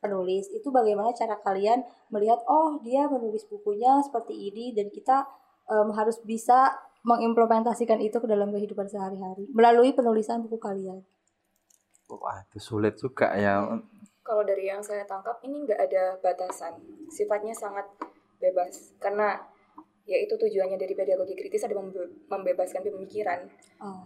penulis 0.04 0.52
itu 0.52 0.68
bagaimana 0.68 1.16
cara 1.16 1.40
kalian 1.40 1.80
melihat 2.12 2.44
oh 2.44 2.76
dia 2.84 3.08
menulis 3.08 3.48
bukunya 3.48 4.04
seperti 4.04 4.52
ini 4.52 4.76
dan 4.76 4.92
kita 4.92 5.24
em, 5.72 5.88
harus 5.96 6.20
bisa 6.20 6.76
mengimplementasikan 7.06 8.02
itu 8.02 8.20
ke 8.20 8.28
dalam 8.28 8.52
kehidupan 8.52 8.90
sehari-hari 8.90 9.48
melalui 9.56 9.96
penulisan 9.96 10.44
buku 10.44 10.60
kalian. 10.60 11.00
Wah, 12.06 12.38
itu 12.46 12.58
sulit 12.62 12.94
juga 12.98 13.34
ya. 13.34 13.66
Kalau 14.26 14.42
dari 14.42 14.66
yang 14.66 14.82
saya 14.82 15.06
tangkap 15.06 15.38
ini 15.46 15.62
nggak 15.62 15.78
ada 15.78 16.18
batasan, 16.18 16.74
sifatnya 17.06 17.54
sangat 17.54 17.86
bebas 18.42 18.98
karena 18.98 19.38
ya 20.02 20.18
itu 20.18 20.34
tujuannya 20.34 20.74
dari 20.74 20.94
pedagogi 20.94 21.38
kritis 21.38 21.62
ada 21.62 21.78
membe- 21.78 22.26
membebaskan 22.26 22.82
pemikiran 22.82 23.46
Oh, 23.78 24.02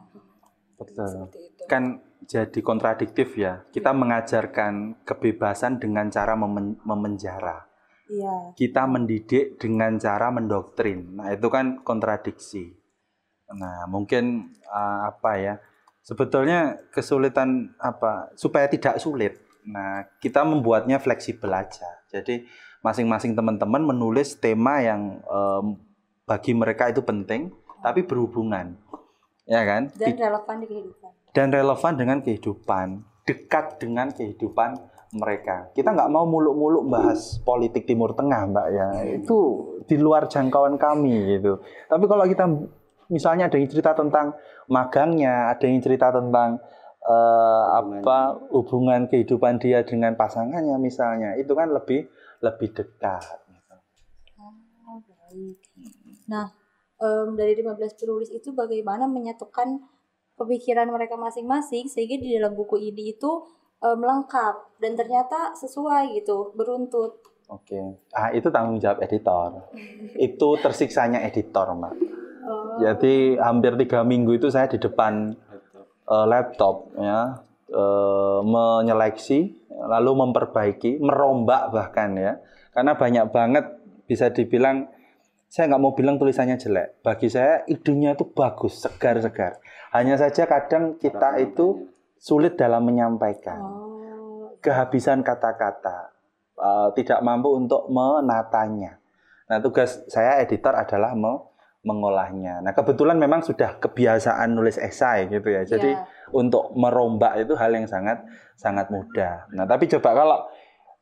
Betul. 0.80 1.08
seperti 1.08 1.40
itu. 1.52 1.62
Kan 1.68 2.00
jadi 2.24 2.60
kontradiktif 2.60 3.36
ya. 3.36 3.64
Kita 3.68 3.92
mengajarkan 3.96 5.04
kebebasan 5.04 5.80
dengan 5.80 6.08
cara 6.12 6.36
memen- 6.36 6.80
memenjara. 6.84 7.68
iya. 8.10 8.52
Kita 8.56 8.84
mendidik 8.90 9.56
dengan 9.56 9.94
cara 9.96 10.28
mendoktrin. 10.34 11.16
Nah, 11.16 11.30
itu 11.30 11.46
kan 11.46 11.80
kontradiksi. 11.86 12.74
Nah, 13.54 13.86
mungkin 13.86 14.50
uh, 14.66 15.06
apa 15.06 15.32
ya? 15.38 15.54
Sebetulnya 16.02 16.80
kesulitan 16.90 17.76
apa? 17.78 18.34
Supaya 18.34 18.66
tidak 18.66 18.98
sulit. 18.98 19.38
Nah, 19.68 20.08
kita 20.22 20.44
membuatnya 20.46 20.96
fleksibel 21.02 21.50
aja. 21.52 21.86
Jadi 22.08 22.46
masing-masing 22.80 23.36
teman-teman 23.36 23.84
menulis 23.84 24.40
tema 24.40 24.80
yang 24.80 25.20
em, 25.24 25.76
bagi 26.24 26.56
mereka 26.56 26.88
itu 26.88 27.04
penting, 27.04 27.52
tapi 27.84 28.06
berhubungan, 28.06 28.76
ya 29.44 29.66
kan? 29.66 29.90
Dan 29.98 30.16
relevan 30.16 30.56
di 30.62 30.66
kehidupan. 30.68 31.10
dan 31.30 31.46
relevan 31.50 31.92
dengan 31.94 32.18
kehidupan, 32.22 32.86
dekat 33.26 33.78
dengan 33.78 34.10
kehidupan 34.10 34.78
mereka. 35.10 35.70
Kita 35.74 35.90
nggak 35.90 36.10
mau 36.10 36.22
muluk-muluk 36.26 36.86
bahas 36.86 37.42
politik 37.42 37.86
Timur 37.86 38.14
Tengah, 38.14 38.46
Mbak 38.46 38.68
ya. 38.70 38.88
Itu 39.18 39.38
di 39.90 39.98
luar 39.98 40.30
jangkauan 40.30 40.78
kami 40.78 41.38
gitu. 41.38 41.58
Tapi 41.90 42.04
kalau 42.06 42.24
kita 42.30 42.46
misalnya 43.10 43.50
ada 43.50 43.58
yang 43.58 43.66
cerita 43.66 43.90
tentang 43.94 44.38
magangnya, 44.70 45.50
ada 45.50 45.66
yang 45.66 45.82
cerita 45.82 46.14
tentang 46.14 46.62
eh, 47.00 47.64
apa 47.80 48.36
hubungan 48.52 49.08
kehidupan 49.08 49.56
dia 49.60 49.80
dengan 49.86 50.16
pasangannya 50.16 50.76
misalnya, 50.76 51.36
itu 51.40 51.52
kan 51.56 51.72
lebih 51.72 52.08
lebih 52.44 52.68
dekat. 52.72 53.24
gitu. 53.48 53.76
Oh, 54.40 55.00
baik. 55.04 55.56
Nah, 56.28 56.52
em, 57.00 57.28
dari 57.36 57.56
15 57.56 57.96
penulis 57.96 58.28
itu 58.32 58.52
bagaimana 58.52 59.08
menyatukan 59.08 59.80
pemikiran 60.36 60.88
mereka 60.88 61.20
masing-masing 61.20 61.88
sehingga 61.88 62.16
di 62.16 62.36
dalam 62.36 62.56
buku 62.56 62.80
ini 62.80 63.16
itu 63.16 63.44
em, 63.80 64.00
lengkap 64.00 64.80
dan 64.80 64.92
ternyata 64.96 65.52
sesuai 65.56 66.16
gitu, 66.20 66.52
beruntut. 66.56 67.20
Oke, 67.50 67.98
ah 68.14 68.30
itu 68.30 68.46
tanggung 68.52 68.78
jawab 68.78 69.02
editor. 69.02 69.66
itu 70.28 70.48
tersiksanya 70.62 71.24
editor, 71.26 71.66
Mbak. 71.74 71.94
Oh, 72.40 72.78
Jadi 72.80 73.36
hampir 73.36 73.76
tiga 73.76 74.00
minggu 74.06 74.38
itu 74.38 74.48
saya 74.48 74.66
di 74.70 74.80
depan 74.80 75.34
laptop. 76.10 76.16
eh, 76.16 76.26
laptop 76.26 76.76
ya 76.98 77.20
eh, 77.70 78.40
menyeleksi 78.42 79.38
lalu 79.70 80.10
memperbaiki 80.26 80.98
merombak 81.00 81.70
bahkan 81.70 82.12
ya. 82.18 82.42
Karena 82.70 82.94
banyak 82.94 83.24
banget 83.34 83.64
bisa 84.06 84.30
dibilang 84.30 84.90
saya 85.50 85.66
nggak 85.66 85.82
mau 85.82 85.94
bilang 85.98 86.18
tulisannya 86.18 86.58
jelek. 86.58 87.02
Bagi 87.02 87.26
saya 87.26 87.66
idenya 87.66 88.14
itu 88.14 88.26
bagus 88.30 88.78
segar-segar. 88.82 89.58
Hanya 89.90 90.14
saja 90.14 90.46
kadang 90.46 90.94
kita 90.98 91.42
itu 91.42 91.90
sulit 92.14 92.54
dalam 92.54 92.86
menyampaikan. 92.86 93.58
Oh, 93.58 94.54
kehabisan 94.62 95.26
kata-kata 95.26 96.14
eh, 96.58 96.88
tidak 96.98 97.18
mampu 97.26 97.54
untuk 97.58 97.90
menatanya. 97.90 98.98
Nah 99.50 99.58
tugas 99.58 100.06
saya 100.06 100.38
editor 100.38 100.70
adalah 100.78 101.10
me- 101.18 101.49
mengolahnya. 101.80 102.60
Nah, 102.60 102.76
kebetulan 102.76 103.16
memang 103.16 103.40
sudah 103.40 103.80
kebiasaan 103.80 104.52
nulis 104.52 104.76
esai 104.76 105.32
gitu 105.32 105.48
ya. 105.48 105.64
Jadi 105.64 105.96
Iya. 105.96 106.04
untuk 106.36 106.76
merombak 106.76 107.40
itu 107.40 107.56
hal 107.56 107.72
yang 107.72 107.88
sangat 107.88 108.20
sangat 108.54 108.92
mudah. 108.92 109.48
Nah, 109.56 109.64
tapi 109.64 109.88
coba 109.88 110.12
kalau 110.12 110.38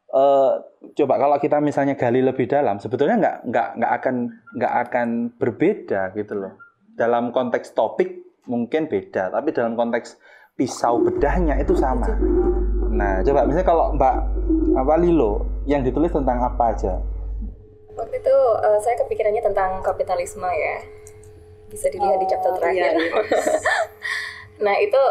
eh, 0.08 0.52
coba 0.96 1.14
kalau 1.20 1.36
kita 1.36 1.60
misalnya 1.60 1.92
gali 1.92 2.24
lebih 2.24 2.48
dalam, 2.48 2.80
sebetulnya 2.80 3.20
nggak 3.20 3.36
nggak 3.50 3.68
nggak 3.76 3.92
akan 4.00 4.14
nggak 4.56 4.74
akan 4.88 5.08
berbeda 5.36 6.16
gitu 6.16 6.32
loh. 6.32 6.54
Dalam 6.96 7.28
konteks 7.34 7.76
topik 7.76 8.40
mungkin 8.48 8.88
beda, 8.88 9.28
tapi 9.28 9.52
dalam 9.52 9.76
konteks 9.76 10.16
pisau 10.56 11.04
bedahnya 11.04 11.60
itu 11.60 11.76
sama. 11.76 12.08
Nah, 12.88 13.20
coba 13.20 13.44
misalnya 13.44 13.68
kalau 13.68 13.92
Mbak 13.94 14.14
apa 14.80 14.94
Lilo 14.96 15.44
yang 15.68 15.84
ditulis 15.84 16.08
tentang 16.10 16.40
apa 16.40 16.72
aja? 16.72 16.98
Waktu 17.98 18.14
itu 18.22 18.36
eh, 18.62 18.78
saya 18.78 18.94
kepikirannya 18.96 19.42
tentang 19.42 19.82
kapitalisme 19.82 20.46
ya. 20.46 20.78
Bisa 21.68 21.90
dilihat 21.92 22.16
di 22.16 22.26
chapter 22.30 22.48
Oh, 22.48 22.56
terakhir. 22.56 22.96
iya, 22.96 23.12
nah 24.64 24.72
itu 24.80 25.02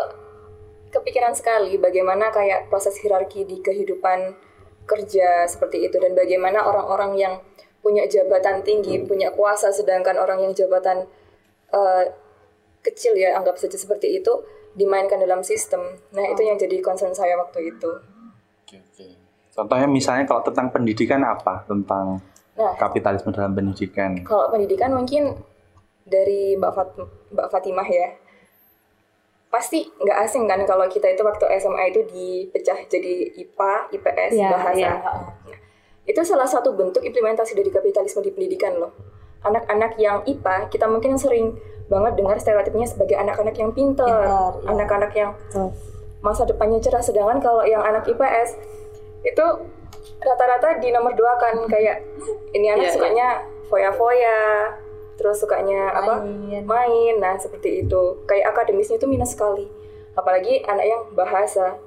kepikiran 0.89 1.35
sekali 1.35 1.77
bagaimana 1.77 2.33
kayak 2.33 2.71
proses 2.71 2.97
hierarki 2.97 3.45
di 3.45 3.61
kehidupan 3.61 4.33
kerja 4.87 5.45
seperti 5.45 5.85
itu 5.85 5.99
dan 6.01 6.17
bagaimana 6.17 6.63
orang-orang 6.63 7.13
yang 7.19 7.33
punya 7.83 8.09
jabatan 8.09 8.65
tinggi, 8.65 9.03
punya 9.05 9.29
kuasa 9.35 9.69
sedangkan 9.69 10.17
orang 10.17 10.41
yang 10.41 10.53
jabatan 10.57 11.05
eh, 11.69 12.03
kecil 12.81 13.13
ya 13.13 13.37
anggap 13.37 13.59
saja 13.59 13.77
seperti 13.77 14.17
itu 14.17 14.31
dimainkan 14.73 15.19
dalam 15.19 15.43
sistem. 15.45 15.81
Nah, 16.15 16.25
itu 16.25 16.41
yang 16.41 16.57
jadi 16.57 16.79
concern 16.81 17.11
saya 17.11 17.37
waktu 17.37 17.75
itu. 17.75 17.91
Contohnya 19.57 19.89
misalnya 19.89 20.29
kalau 20.29 20.45
tentang 20.45 20.69
pendidikan 20.69 21.17
apa? 21.25 21.65
Tentang 21.65 22.21
Nah, 22.57 22.73
kapitalisme 22.73 23.29
dalam 23.29 23.53
pendidikan. 23.53 24.17
Kalau 24.25 24.49
pendidikan 24.49 24.89
mungkin 24.89 25.37
dari 26.01 26.57
Mbak, 26.57 26.71
Fat 26.73 26.89
Mbak 27.29 27.47
Fatimah 27.53 27.85
ya, 27.85 28.17
pasti 29.53 29.85
nggak 29.85 30.17
asing 30.25 30.49
kan 30.49 30.59
kalau 30.65 30.89
kita 30.89 31.07
itu 31.13 31.21
waktu 31.21 31.45
SMA 31.61 31.93
itu 31.93 32.01
dipecah 32.09 32.81
jadi 32.89 33.29
IPA, 33.37 33.73
IPS, 33.93 34.31
Iya, 34.33 34.49
bahasa. 34.49 34.73
iya. 34.73 34.91
Nah, 34.97 35.23
itu 36.07 36.21
salah 36.25 36.49
satu 36.49 36.73
bentuk 36.73 37.05
implementasi 37.05 37.53
dari 37.53 37.69
kapitalisme 37.69 38.25
di 38.25 38.33
pendidikan 38.33 38.73
loh. 38.79 38.91
Anak-anak 39.45 39.93
yang 40.01 40.25
IPA 40.25 40.73
kita 40.73 40.89
mungkin 40.89 41.13
sering 41.15 41.53
banget 41.87 42.19
dengar 42.19 42.35
stereotipnya 42.41 42.89
sebagai 42.89 43.15
anak-anak 43.15 43.55
yang 43.55 43.71
pinter, 43.71 44.09
iya. 44.09 44.51
anak-anak 44.65 45.11
yang 45.13 45.31
Betul. 45.47 45.71
masa 46.25 46.43
depannya 46.43 46.81
cerah 46.81 47.05
sedangkan 47.05 47.37
kalau 47.39 47.61
yang 47.63 47.85
anak 47.85 48.03
IPS 48.09 48.57
itu 49.23 49.45
rata-rata 50.17 50.81
di 50.81 50.89
nomor 50.89 51.13
dua 51.13 51.37
kan 51.37 51.53
kayak 51.65 52.01
ini 52.51 52.67
anak 52.67 52.89
Iya, 52.89 52.93
sukanya 52.93 53.27
foya-foya 53.67 54.37
terus 55.17 55.41
sukanya 55.41 55.93
apa? 55.93 56.21
Main. 56.21 56.61
main 56.65 57.13
nah 57.17 57.33
seperti 57.35 57.81
itu. 57.81 58.01
Kayak 58.25 58.53
akademisnya 58.53 58.97
itu 58.97 59.07
minus 59.09 59.33
sekali. 59.33 59.65
Apalagi 60.13 60.61
anak 60.63 60.85
yang 60.85 61.01
bahasa. 61.13 61.77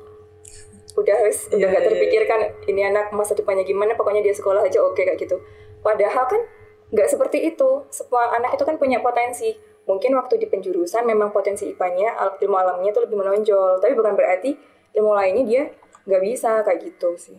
Udah 0.99 1.15
harus 1.15 1.47
udah 1.49 1.59
Iya, 1.59 1.67
nggak 1.71 1.83
iya, 1.83 1.89
terpikirkan 1.91 2.41
ini 2.67 2.83
anak 2.83 3.15
masa 3.15 3.39
depannya 3.39 3.63
gimana 3.63 3.95
pokoknya 3.95 4.21
dia 4.21 4.35
sekolah 4.35 4.67
aja 4.67 4.83
oke 4.83 4.99
kayak 4.99 5.19
gitu. 5.19 5.39
Padahal 5.81 6.27
kan 6.27 6.43
nggak 6.91 7.07
seperti 7.07 7.47
itu. 7.47 7.87
Semua 7.89 8.35
anak 8.35 8.59
itu 8.59 8.65
kan 8.67 8.75
punya 8.77 8.99
potensi. 8.99 9.55
Mungkin 9.87 10.15
waktu 10.15 10.39
di 10.39 10.47
penjurusan 10.47 11.03
memang 11.03 11.31
potensi 11.31 11.67
IPA-nya 11.67 12.15
al- 12.15 12.39
ilmu 12.39 12.57
alamnya 12.59 12.91
itu 12.91 13.01
lebih 13.03 13.17
menonjol. 13.17 13.79
Tapi 13.79 13.95
bukan 13.95 14.15
berarti 14.15 14.55
ilmu 14.95 15.15
lainnya 15.15 15.45
dia 15.47 15.63
nggak 16.07 16.23
bisa 16.23 16.67
kayak 16.67 16.83
gitu 16.83 17.15
sih 17.15 17.39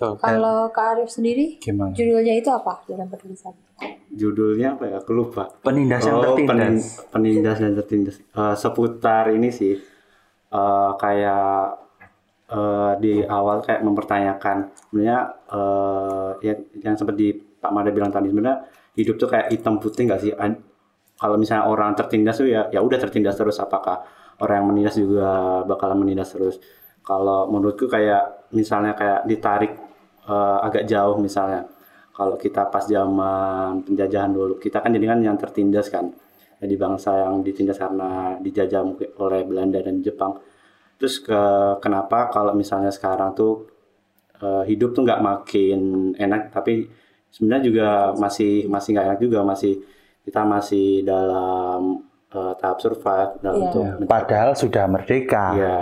Kan 0.00 0.16
Kalau 0.16 0.72
Kak 0.72 0.96
Arif 0.96 1.12
sendiri, 1.12 1.60
gimana? 1.60 1.92
judulnya 1.92 2.32
itu 2.32 2.48
apa 2.48 2.80
dalam 2.88 3.04
penulisan? 3.06 3.52
Judulnya 4.10 4.74
apa 4.74 4.84
ya? 4.88 4.96
Aku 4.98 5.12
lupa. 5.12 5.52
Penindas 5.60 6.02
yang 6.02 6.18
Oh, 6.18 6.24
tertindas. 6.24 6.56
penin- 6.56 6.84
penindas 7.12 7.56
dan 7.60 7.72
tertindas. 7.76 8.16
Eh, 8.18 8.54
seputar 8.56 9.28
ini 9.28 9.52
sih, 9.52 9.76
eh, 10.50 10.90
kayak 10.96 11.76
eh, 12.50 12.92
di 12.98 13.22
awal 13.22 13.62
kayak 13.62 13.84
mempertanyakan, 13.84 14.56
sebenarnya 14.88 15.18
eh, 15.46 16.30
yang, 16.42 16.58
yang 16.82 16.96
seperti 16.96 17.30
Pak 17.60 17.70
Mada 17.70 17.92
bilang 17.92 18.10
tadi 18.10 18.26
sebenarnya 18.26 18.66
hidup 18.96 19.14
tuh 19.16 19.28
kayak 19.28 19.52
hitam 19.52 19.78
putih 19.78 20.08
nggak 20.08 20.18
sih? 20.18 20.32
Kalau 21.14 21.36
misalnya 21.36 21.68
orang 21.68 21.92
tertindas 21.92 22.40
tuh 22.40 22.48
ya 22.48 22.66
ya 22.72 22.80
udah 22.80 22.96
tertindas 22.96 23.36
terus. 23.36 23.60
Apakah 23.60 24.02
orang 24.40 24.64
yang 24.64 24.68
menindas 24.72 24.96
juga 24.96 25.28
bakalan 25.62 26.00
menindas 26.00 26.32
terus? 26.32 26.56
Kalau 27.04 27.46
menurutku 27.46 27.86
kayak 27.86 28.50
misalnya 28.50 28.96
kayak 28.96 29.28
ditarik 29.28 29.72
eh, 30.30 30.58
agak 30.62 30.86
jauh 30.86 31.18
misalnya. 31.18 31.66
Kalau 32.10 32.36
kita 32.36 32.68
pas 32.68 32.84
zaman 32.84 33.80
penjajahan 33.82 34.30
dulu 34.30 34.54
kita 34.56 34.78
kan 34.78 34.92
jadi 34.92 35.06
kan 35.10 35.18
yang 35.20 35.36
tertindas 35.36 35.88
kan. 35.88 36.06
Jadi 36.60 36.74
bangsa 36.76 37.24
yang 37.24 37.40
ditindas 37.40 37.80
karena 37.80 38.36
dijajah 38.36 38.82
mungkin 38.84 39.08
oleh 39.16 39.40
Belanda 39.42 39.80
dan 39.80 39.98
Jepang. 40.00 40.36
Terus 41.00 41.16
ke 41.18 41.40
kenapa 41.80 42.28
kalau 42.28 42.52
misalnya 42.52 42.92
sekarang 42.92 43.32
tuh 43.32 43.64
eh, 44.38 44.64
hidup 44.68 44.92
tuh 44.92 45.02
nggak 45.02 45.20
makin 45.20 45.80
enak 46.14 46.52
tapi 46.52 46.84
sebenarnya 47.30 47.64
juga 47.64 47.88
masih 48.14 48.68
masih 48.68 48.88
nggak 48.92 49.06
enak 49.08 49.20
juga 49.22 49.38
masih 49.42 49.72
kita 50.20 50.44
masih 50.44 50.86
dalam 51.02 52.04
eh, 52.28 52.52
tahap 52.60 52.78
survive 52.78 53.32
dalam 53.40 53.56
Iya. 53.56 53.64
untuk 53.64 53.82
Ya, 53.82 53.94
Padahal 54.04 54.50
sudah 54.52 54.84
merdeka. 54.84 55.44
Ya, 55.56 55.76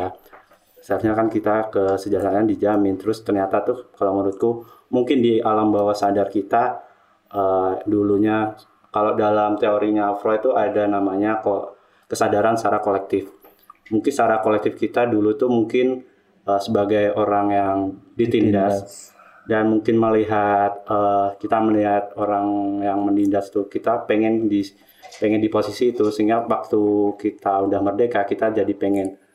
seharusnya 0.89 1.13
kan 1.13 1.29
kita 1.29 1.69
kesejahteraan 1.69 2.49
dijamin. 2.49 2.97
Terus 2.97 3.21
ternyata 3.21 3.61
tuh 3.61 3.93
kalau 3.93 4.17
menurutku 4.17 4.65
mungkin 4.89 5.21
di 5.21 5.37
alam 5.37 5.69
bawah 5.69 5.93
sadar 5.93 6.33
kita 6.33 6.81
eh, 7.29 7.73
dulunya 7.85 8.57
kalau 8.89 9.13
dalam 9.13 9.61
teorinya 9.61 10.17
Freud 10.17 10.41
itu 10.41 10.57
ada 10.57 10.89
namanya 10.89 11.45
kok 11.45 11.77
kesadaran 12.09 12.57
secara 12.57 12.81
kolektif. 12.81 13.29
Mungkin 13.93 14.09
secara 14.09 14.41
kolektif 14.41 14.81
kita 14.81 15.05
dulu 15.05 15.37
tuh 15.37 15.53
mungkin 15.53 16.01
eh, 16.49 16.61
sebagai 16.65 17.13
orang 17.13 17.47
yang 17.53 17.79
ditindas, 18.17 19.13
dan 19.45 19.69
mungkin 19.69 20.01
melihat 20.01 20.89
eh, 20.89 21.29
kita 21.37 21.61
melihat 21.69 22.17
orang 22.17 22.81
yang 22.81 23.05
menindas 23.05 23.53
tuh 23.53 23.69
kita 23.69 24.09
pengen 24.09 24.49
di 24.49 24.65
pengen 25.21 25.45
di 25.45 25.53
posisi 25.53 25.93
itu 25.93 26.09
sehingga 26.09 26.49
waktu 26.49 26.81
kita 27.21 27.69
udah 27.69 27.81
merdeka 27.85 28.25
kita 28.25 28.57
jadi 28.57 28.73
pengen 28.73 29.28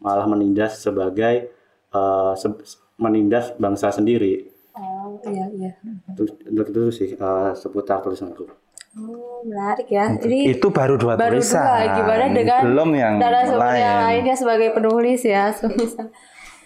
malah 0.00 0.26
menindas 0.26 0.80
sebagai 0.80 1.48
eh, 1.90 2.32
se- 2.34 2.64
menindas 2.96 3.52
bangsa 3.56 3.92
sendiri 3.92 4.48
Oh 4.72 5.18
iya 5.26 5.44
iya. 5.50 5.70
itu, 6.10 6.24
itu 6.48 6.82
sih 6.90 7.08
eh, 7.12 7.50
seputar 7.54 8.00
tulisanku 8.00 8.48
Oh 8.90 9.46
menarik 9.46 9.86
ya. 9.86 10.10
Jadi 10.18 10.50
Itu 10.50 10.74
baru 10.74 10.98
dua 10.98 11.14
baru 11.14 11.38
tulisan. 11.38 11.62
dua. 11.62 11.94
Gimana 11.94 12.24
dengan 12.34 12.62
belum 12.66 12.90
yang 12.98 13.14
narasumber 13.22 13.70
lain. 13.70 13.82
yang 13.86 13.98
lainnya 14.02 14.34
sebagai 14.34 14.68
penulis 14.74 15.20
ya. 15.22 15.54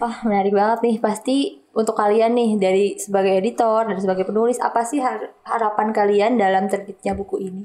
Wah 0.00 0.16
menarik 0.24 0.56
banget 0.56 0.78
nih. 0.88 0.96
Pasti 1.04 1.36
untuk 1.76 1.92
kalian 1.92 2.32
nih 2.32 2.50
dari 2.56 2.86
sebagai 2.96 3.44
editor 3.44 3.92
dan 3.92 4.00
sebagai 4.00 4.24
penulis 4.24 4.56
apa 4.56 4.88
sih 4.88 5.04
har- 5.04 5.36
harapan 5.44 5.92
kalian 5.92 6.32
dalam 6.40 6.64
terbitnya 6.64 7.12
buku 7.12 7.44
ini? 7.44 7.62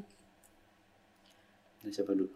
siapa 1.89 2.11
dulu 2.13 2.29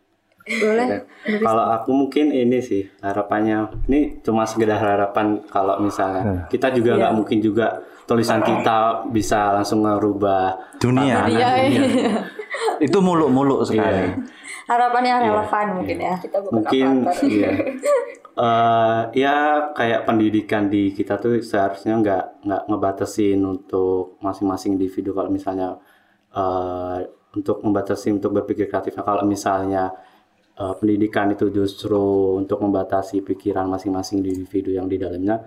Boleh? 0.44 1.08
kalau 1.40 1.66
aku 1.72 1.90
mungkin 1.96 2.36
ini 2.36 2.60
sih 2.60 2.84
harapannya 3.00 3.88
ini 3.88 4.20
cuma 4.20 4.44
sekedar 4.44 4.76
harapan 4.76 5.40
kalau 5.48 5.80
misalnya 5.80 6.52
kita 6.52 6.76
juga 6.76 7.00
nggak 7.00 7.14
mungkin 7.16 7.40
juga 7.40 7.80
tulisan 8.04 8.44
kita 8.44 9.08
bisa 9.08 9.56
langsung 9.56 9.88
ngerubah 9.88 10.76
dunia. 10.84 11.24
Iya, 11.32 11.50
iya. 11.72 11.82
Itu 12.86 13.00
muluk-muluk 13.00 13.64
sekali. 13.64 14.12
Iya. 14.12 14.20
Harapan 14.68 15.04
yang 15.04 15.20
relevan 15.28 15.66
mungkin 15.80 15.98
ya. 16.00 16.16
kita 16.20 16.38
bukan 16.44 16.56
mungkin 16.60 16.88
iya 17.28 17.52
Eh, 18.34 19.02
ya 19.14 19.70
kayak 19.78 20.10
pendidikan 20.10 20.66
di 20.66 20.90
kita 20.90 21.22
tuh 21.22 21.38
seharusnya 21.38 22.02
nggak 22.02 22.24
nggak 22.42 22.62
ngebatasin 22.66 23.38
untuk 23.46 24.18
masing-masing 24.26 24.74
individu 24.74 25.14
kalau 25.14 25.30
misalnya 25.30 25.78
eh, 26.34 27.06
untuk 27.38 27.62
membatasi 27.62 28.10
untuk 28.10 28.34
berpikir 28.34 28.66
kreatifnya 28.74 29.06
kalau 29.06 29.22
misalnya 29.30 29.94
eh, 30.60 30.74
pendidikan 30.78 31.32
itu 31.34 31.50
justru 31.50 32.38
untuk 32.38 32.62
membatasi 32.62 33.22
pikiran 33.26 33.66
masing-masing 33.70 34.22
individu 34.22 34.74
yang 34.74 34.86
di 34.86 34.98
dalamnya 35.02 35.42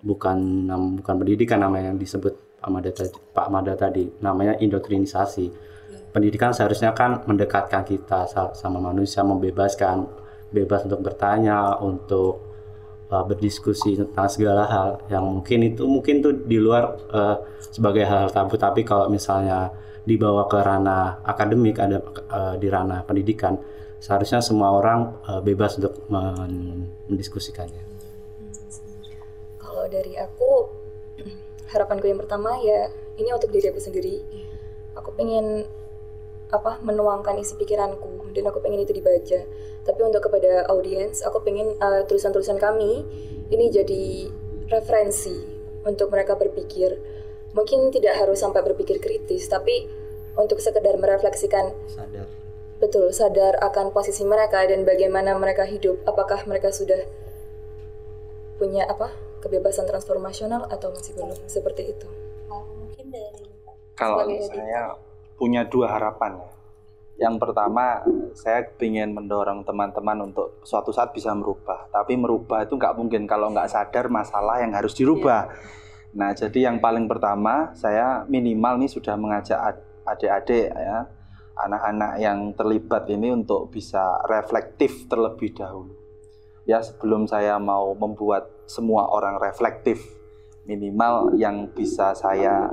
bukan 0.00 0.68
bukan 1.00 1.14
pendidikan 1.20 1.60
namanya 1.60 1.92
yang 1.92 2.00
disebut 2.00 2.60
Pak 2.60 2.68
Mada 2.68 2.90
Pak 3.36 3.48
Mada 3.48 3.72
tadi 3.76 4.04
namanya 4.20 4.56
indoktrinisasi. 4.60 5.72
Pendidikan 6.10 6.50
seharusnya 6.50 6.90
kan 6.90 7.22
mendekatkan 7.24 7.86
kita 7.86 8.26
sa- 8.26 8.52
sama 8.52 8.82
manusia 8.82 9.22
membebaskan 9.22 10.04
bebas 10.50 10.82
untuk 10.82 11.00
bertanya 11.06 11.78
untuk 11.78 12.50
uh, 13.10 13.22
berdiskusi 13.22 13.94
tentang 13.94 14.26
segala 14.26 14.66
hal 14.66 14.88
yang 15.06 15.22
mungkin 15.22 15.70
itu 15.70 15.86
mungkin 15.86 16.18
tuh 16.18 16.34
di 16.34 16.58
luar 16.58 16.98
uh, 17.14 17.36
sebagai 17.70 18.04
hal 18.04 18.28
tabu. 18.34 18.58
Tapi 18.58 18.82
kalau 18.82 19.06
misalnya 19.06 19.70
dibawa 20.02 20.50
ke 20.50 20.58
ranah 20.58 21.22
akademik 21.22 21.78
ada 21.78 22.02
uh, 22.30 22.54
di 22.58 22.66
ranah 22.66 23.06
pendidikan 23.06 23.54
seharusnya 24.00 24.40
semua 24.40 24.72
orang 24.72 25.20
uh, 25.28 25.44
bebas 25.44 25.76
untuk 25.76 26.08
men- 26.08 26.88
mendiskusikannya. 27.06 27.84
Kalau 29.60 29.84
dari 29.86 30.16
aku, 30.16 30.72
harapanku 31.68 32.08
yang 32.08 32.18
pertama 32.18 32.56
ya 32.64 32.88
ini 33.20 33.28
untuk 33.30 33.52
diri 33.52 33.68
aku 33.68 33.78
sendiri. 33.78 34.24
Aku 34.96 35.12
pengen 35.14 35.68
apa 36.50 36.82
menuangkan 36.82 37.38
isi 37.38 37.54
pikiranku 37.54 38.34
dan 38.34 38.50
aku 38.50 38.58
pengen 38.64 38.82
itu 38.82 38.96
dibaca. 38.96 39.40
Tapi 39.86 40.00
untuk 40.02 40.26
kepada 40.26 40.66
audiens 40.72 41.22
aku 41.22 41.44
pengen 41.44 41.76
uh, 41.78 42.02
tulisan-tulisan 42.08 42.58
kami 42.58 43.04
ini 43.52 43.70
jadi 43.70 44.32
referensi 44.72 45.36
untuk 45.84 46.10
mereka 46.10 46.34
berpikir. 46.34 46.96
Mungkin 47.52 47.92
tidak 47.94 48.18
harus 48.18 48.40
sampai 48.40 48.64
berpikir 48.64 48.98
kritis 48.98 49.46
tapi 49.46 49.86
untuk 50.34 50.62
sekedar 50.62 50.94
merefleksikan 50.96 51.74
sadar 51.90 52.39
betul 52.80 53.12
sadar 53.12 53.60
akan 53.60 53.92
posisi 53.92 54.24
mereka 54.24 54.64
dan 54.64 54.88
bagaimana 54.88 55.36
mereka 55.36 55.68
hidup 55.68 56.00
apakah 56.08 56.42
mereka 56.48 56.72
sudah 56.72 57.04
punya 58.56 58.88
apa 58.88 59.12
kebebasan 59.44 59.84
transformasional 59.88 60.68
atau 60.68 60.92
masih 60.92 61.16
belum 61.16 61.36
seperti 61.48 61.92
itu 61.92 62.08
Oh, 62.50 62.66
mungkin 62.66 63.14
dari 63.14 63.46
Kalau 63.94 64.26
sebagai 64.26 64.50
saya 64.50 64.98
punya 65.38 65.62
dua 65.64 65.86
harapan 65.94 66.42
ya. 66.42 66.50
Yang 67.20 67.36
pertama, 67.36 68.00
saya 68.32 68.64
ingin 68.80 69.12
mendorong 69.12 69.60
teman-teman 69.62 70.32
untuk 70.32 70.56
suatu 70.64 70.88
saat 70.88 71.12
bisa 71.12 71.30
merubah. 71.36 71.86
Tapi 71.92 72.16
merubah 72.16 72.64
itu 72.64 72.80
nggak 72.80 72.96
mungkin 72.96 73.28
kalau 73.28 73.52
nggak 73.52 73.68
sadar 73.68 74.08
masalah 74.08 74.58
yang 74.64 74.72
harus 74.72 74.96
dirubah. 74.96 75.52
Nah, 76.16 76.32
jadi 76.32 76.72
yang 76.72 76.80
paling 76.80 77.06
pertama, 77.06 77.76
saya 77.76 78.24
minimal 78.24 78.80
nih 78.80 78.90
sudah 78.90 79.14
mengajak 79.20 79.60
ad- 79.60 79.84
adik-adik 80.08 80.72
ya, 80.72 81.06
anak-anak 81.66 82.12
yang 82.20 82.38
terlibat 82.56 83.04
ini 83.12 83.34
untuk 83.34 83.68
bisa 83.68 84.20
reflektif 84.28 85.06
terlebih 85.10 85.52
dahulu. 85.52 85.92
Ya, 86.64 86.80
sebelum 86.80 87.26
saya 87.26 87.58
mau 87.58 87.92
membuat 87.96 88.48
semua 88.68 89.10
orang 89.10 89.40
reflektif, 89.42 90.00
minimal 90.68 91.34
yang 91.34 91.66
bisa 91.72 92.14
saya 92.14 92.70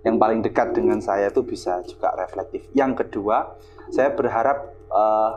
yang 0.00 0.16
paling 0.16 0.40
dekat 0.40 0.72
dengan 0.72 0.96
saya 1.00 1.28
itu 1.28 1.44
bisa 1.44 1.84
juga 1.84 2.16
reflektif. 2.16 2.64
Yang 2.72 3.04
kedua, 3.04 3.60
saya 3.92 4.12
berharap 4.16 4.72
eh, 4.88 5.32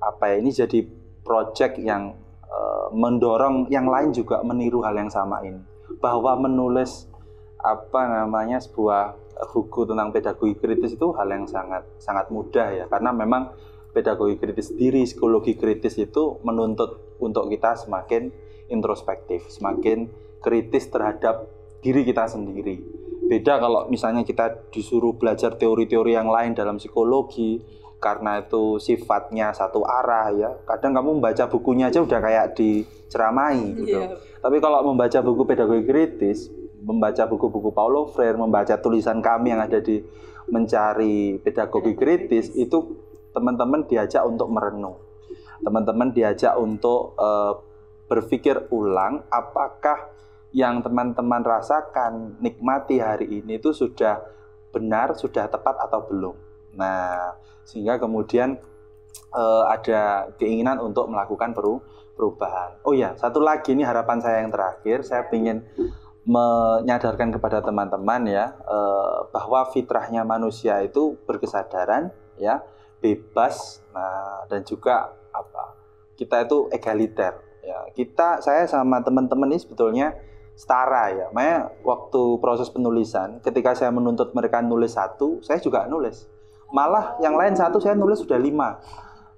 apa 0.00 0.24
ya 0.30 0.36
ini 0.38 0.50
jadi 0.54 0.80
project 1.26 1.82
yang 1.82 2.14
eh, 2.46 2.86
mendorong 2.94 3.66
yang 3.66 3.90
lain 3.90 4.14
juga 4.14 4.42
meniru 4.46 4.82
hal 4.86 4.94
yang 4.94 5.10
sama 5.10 5.42
ini. 5.42 5.62
Bahwa 5.98 6.38
menulis 6.38 7.09
apa 7.60 8.08
namanya 8.08 8.58
sebuah 8.60 9.16
buku 9.52 9.88
tentang 9.88 10.12
pedagogi 10.12 10.56
kritis 10.56 10.96
itu 10.96 11.12
hal 11.16 11.28
yang 11.32 11.48
sangat 11.48 11.84
sangat 11.96 12.28
mudah 12.28 12.68
ya. 12.72 12.84
Karena 12.88 13.12
memang 13.12 13.52
pedagogi 13.90 14.36
kritis 14.36 14.72
sendiri 14.72 15.04
psikologi 15.04 15.56
kritis 15.56 15.96
itu 15.96 16.38
menuntut 16.44 17.16
untuk 17.20 17.48
kita 17.48 17.76
semakin 17.76 18.30
introspektif 18.70 19.50
semakin 19.50 20.08
kritis 20.40 20.88
terhadap 20.88 21.50
diri 21.82 22.06
kita 22.06 22.28
sendiri. 22.30 22.80
Beda 23.26 23.62
kalau 23.62 23.86
misalnya 23.86 24.26
kita 24.26 24.70
disuruh 24.74 25.14
belajar 25.14 25.54
teori-teori 25.54 26.18
yang 26.18 26.30
lain 26.30 26.54
dalam 26.54 26.82
psikologi 26.82 27.62
karena 28.00 28.40
itu 28.40 28.80
sifatnya 28.80 29.52
satu 29.52 29.84
arah 29.84 30.32
ya. 30.32 30.50
Kadang 30.64 30.96
kamu 30.96 31.20
membaca 31.20 31.44
bukunya 31.46 31.92
aja 31.92 32.00
udah 32.00 32.18
kayak 32.18 32.56
diceramai 32.56 33.76
gitu. 33.76 34.18
Tapi 34.40 34.56
kalau 34.58 34.82
membaca 34.82 35.20
buku 35.20 35.42
pedagogi 35.44 35.84
kritis 35.84 36.48
membaca 36.80 37.28
buku-buku 37.28 37.70
Paulo 37.70 38.08
Freire 38.10 38.40
membaca 38.40 38.76
tulisan 38.80 39.20
kami 39.20 39.52
yang 39.52 39.60
ada 39.60 39.78
di 39.78 40.00
mencari 40.48 41.38
pedagogi 41.38 41.94
kritis 41.94 42.50
itu 42.56 42.96
teman-teman 43.30 43.86
diajak 43.86 44.24
untuk 44.26 44.50
merenung 44.50 45.10
teman-teman 45.60 46.10
diajak 46.10 46.56
untuk 46.56 47.14
eh, 47.20 47.52
berpikir 48.10 48.72
ulang 48.74 49.22
apakah 49.30 50.10
yang 50.50 50.82
teman-teman 50.82 51.46
rasakan 51.46 52.42
nikmati 52.42 52.98
hari 52.98 53.38
ini 53.38 53.62
itu 53.62 53.70
sudah 53.70 54.18
benar, 54.74 55.14
sudah 55.14 55.46
tepat 55.46 55.78
atau 55.78 56.02
belum. 56.10 56.34
Nah, 56.74 57.38
sehingga 57.62 58.02
kemudian 58.02 58.58
eh, 59.30 59.64
ada 59.70 60.32
keinginan 60.40 60.82
untuk 60.82 61.06
melakukan 61.06 61.54
peru- 61.54 61.84
perubahan. 62.18 62.82
Oh 62.82 62.96
ya, 62.96 63.14
satu 63.14 63.38
lagi 63.38 63.76
ini 63.76 63.86
harapan 63.86 64.18
saya 64.18 64.42
yang 64.42 64.50
terakhir, 64.50 65.06
saya 65.06 65.22
ingin 65.30 65.62
menyadarkan 66.28 67.32
kepada 67.32 67.64
teman-teman 67.64 68.28
ya 68.28 68.52
eh, 68.60 69.16
bahwa 69.32 69.64
fitrahnya 69.72 70.20
manusia 70.22 70.84
itu 70.84 71.16
berkesadaran 71.24 72.12
ya, 72.36 72.60
bebas, 73.00 73.80
nah 73.92 74.44
dan 74.48 74.64
juga 74.64 75.16
apa? 75.32 75.76
Kita 76.16 76.44
itu 76.44 76.68
egaliter 76.68 77.40
ya. 77.64 77.88
Kita 77.96 78.44
saya 78.44 78.68
sama 78.68 79.00
teman-teman 79.00 79.48
ini 79.52 79.60
sebetulnya 79.64 80.12
setara 80.60 81.08
ya. 81.08 81.26
Makanya 81.32 81.72
waktu 81.80 82.22
proses 82.44 82.68
penulisan, 82.68 83.40
ketika 83.40 83.72
saya 83.72 83.88
menuntut 83.88 84.36
mereka 84.36 84.60
nulis 84.60 84.92
satu, 84.92 85.40
saya 85.40 85.56
juga 85.56 85.88
nulis. 85.88 86.28
Malah 86.70 87.16
yang 87.24 87.34
lain 87.34 87.56
satu 87.56 87.80
saya 87.80 87.96
nulis 87.96 88.20
sudah 88.20 88.36
lima, 88.36 88.78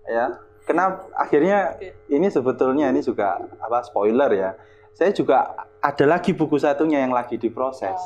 ya. 0.05 0.37
Kenapa? 0.63 1.11
Akhirnya 1.19 1.75
ini 2.07 2.31
sebetulnya 2.31 2.91
ini 2.91 3.03
juga 3.03 3.39
apa 3.59 3.83
spoiler 3.83 4.31
ya. 4.31 4.51
Saya 4.95 5.11
juga 5.11 5.51
ada 5.83 6.05
lagi 6.07 6.33
buku 6.33 6.57
satunya 6.63 7.03
yang 7.03 7.11
lagi 7.11 7.37
diproses, 7.37 7.99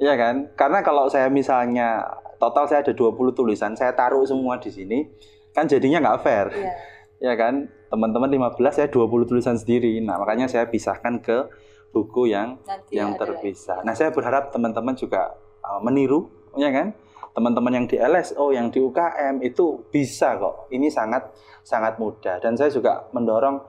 ya 0.00 0.16
kan? 0.16 0.48
Karena 0.56 0.80
kalau 0.80 1.12
saya 1.12 1.28
misalnya 1.28 2.08
total 2.40 2.64
saya 2.64 2.80
ada 2.80 2.96
20 2.96 3.36
tulisan, 3.36 3.76
saya 3.76 3.92
taruh 3.92 4.24
semua 4.24 4.56
di 4.56 4.72
sini, 4.72 5.04
kan 5.52 5.68
jadinya 5.68 6.00
nggak 6.00 6.20
fair, 6.24 6.46
Iya. 6.50 6.72
ya 7.20 7.34
kan? 7.36 7.68
Teman-teman 7.92 8.32
15 8.32 8.72
saya 8.80 8.88
20 8.88 9.28
tulisan 9.28 9.60
sendiri. 9.60 10.00
Nah 10.00 10.16
makanya 10.16 10.48
saya 10.48 10.64
pisahkan 10.72 11.20
ke 11.20 11.52
buku 11.92 12.32
yang 12.32 12.56
Nanti 12.64 12.96
yang 12.96 13.14
terpisah. 13.20 13.84
Nah, 13.84 13.92
saya 13.92 14.10
berharap 14.10 14.48
teman-teman 14.50 14.96
juga 14.96 15.36
uh, 15.60 15.78
meniru, 15.84 16.32
ya 16.56 16.72
kan? 16.72 16.96
Teman-teman 17.36 17.72
yang 17.76 17.86
di 17.88 17.96
LSO, 18.00 18.52
yang 18.52 18.72
di 18.72 18.80
UKM 18.80 19.44
itu 19.44 19.84
bisa 19.92 20.36
kok. 20.40 20.72
Ini 20.72 20.88
sangat 20.88 21.32
sangat 21.64 22.00
mudah. 22.00 22.40
Dan 22.40 22.56
saya 22.56 22.72
juga 22.72 23.08
mendorong 23.12 23.60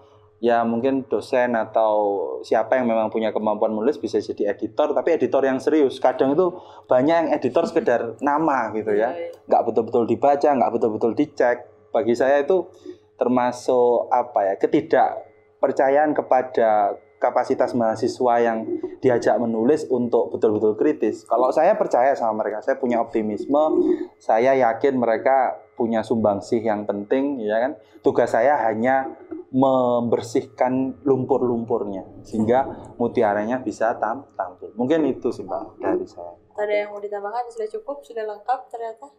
ya 0.44 0.68
mungkin 0.68 1.08
dosen 1.08 1.56
atau 1.56 2.20
siapa 2.44 2.76
yang 2.76 2.92
memang 2.92 3.08
punya 3.08 3.32
kemampuan 3.32 3.72
menulis 3.72 3.96
bisa 3.96 4.20
jadi 4.20 4.52
editor, 4.52 4.92
tapi 4.92 5.16
editor 5.16 5.40
yang 5.40 5.64
serius. 5.64 6.04
Kadang 6.04 6.36
itu 6.36 6.52
banyak 6.92 7.16
yang 7.16 7.30
editor 7.32 7.64
sekedar 7.64 8.20
nama 8.20 8.68
gitu 8.76 8.92
ya, 8.92 9.16
Iya, 9.16 9.32
iya. 9.32 9.48
nggak 9.48 9.64
betul-betul 9.72 10.04
dibaca, 10.04 10.50
nggak 10.52 10.72
betul-betul 10.76 11.12
dicek. 11.16 11.64
Bagi 11.96 12.12
saya 12.12 12.44
itu 12.44 12.68
termasuk 13.16 14.12
apa 14.12 14.52
ya 14.52 14.54
ketidakpercayaan 14.60 16.12
kepada 16.12 17.00
kapasitas 17.24 17.72
mahasiswa 17.72 18.36
yang 18.44 18.68
diajak 19.00 19.40
menulis 19.40 19.88
untuk 19.88 20.36
betul-betul 20.36 20.76
kritis. 20.76 21.24
Kalau 21.24 21.56
saya 21.56 21.80
percaya 21.80 22.12
sama 22.20 22.44
mereka, 22.44 22.60
saya 22.60 22.76
punya 22.76 23.00
optimisme, 23.00 23.80
saya 24.20 24.60
yakin 24.60 25.00
mereka 25.00 25.63
punya 25.74 26.06
sumbangsih 26.06 26.62
yang 26.62 26.86
penting, 26.86 27.42
ya 27.42 27.60
kan. 27.60 27.72
Tugas 28.04 28.32
saya 28.36 28.60
hanya 28.70 29.10
membersihkan 29.54 31.06
lumpur-lumpurnya 31.06 32.26
sehingga 32.26 32.90
mutiaranya 32.98 33.62
bisa 33.62 33.94
tam 34.02 34.26
tampil. 34.34 34.74
Mungkin 34.74 35.06
itu 35.06 35.30
sih 35.30 35.46
Mbak 35.46 35.78
dari 35.78 36.08
saya. 36.10 36.34
Ada 36.58 36.74
yang 36.74 36.90
mau 36.90 37.02
ditambahkan? 37.02 37.54
Sudah 37.54 37.70
cukup? 37.70 38.02
Sudah 38.02 38.26
lengkap 38.26 38.60
ternyata? 38.74 39.14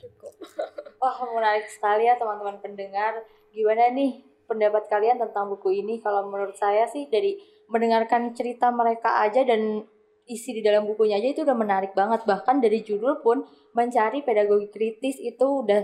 Cukup. 0.00 0.32
Wah, 1.04 1.16
menarik 1.28 1.68
sekali 1.68 2.08
ya 2.08 2.16
teman-teman 2.16 2.56
pendengar. 2.64 3.20
Gimana 3.52 3.92
nih 3.92 4.24
pendapat 4.48 4.88
kalian 4.88 5.20
tentang 5.20 5.52
buku 5.52 5.84
ini? 5.84 6.00
Kalau 6.00 6.24
menurut 6.24 6.56
saya 6.56 6.88
sih 6.88 7.12
dari 7.12 7.36
mendengarkan 7.68 8.32
cerita 8.32 8.72
mereka 8.72 9.20
aja 9.28 9.44
dan 9.44 9.84
isi 10.26 10.54
di 10.54 10.62
dalam 10.62 10.86
bukunya 10.86 11.18
aja 11.18 11.28
itu 11.32 11.40
udah 11.46 11.56
menarik 11.56 11.94
banget. 11.94 12.22
Bahkan 12.26 12.62
dari 12.62 12.82
judul 12.82 13.22
pun 13.22 13.46
mencari 13.74 14.22
pedagogi 14.26 14.68
kritis 14.70 15.18
itu 15.22 15.64
udah 15.64 15.82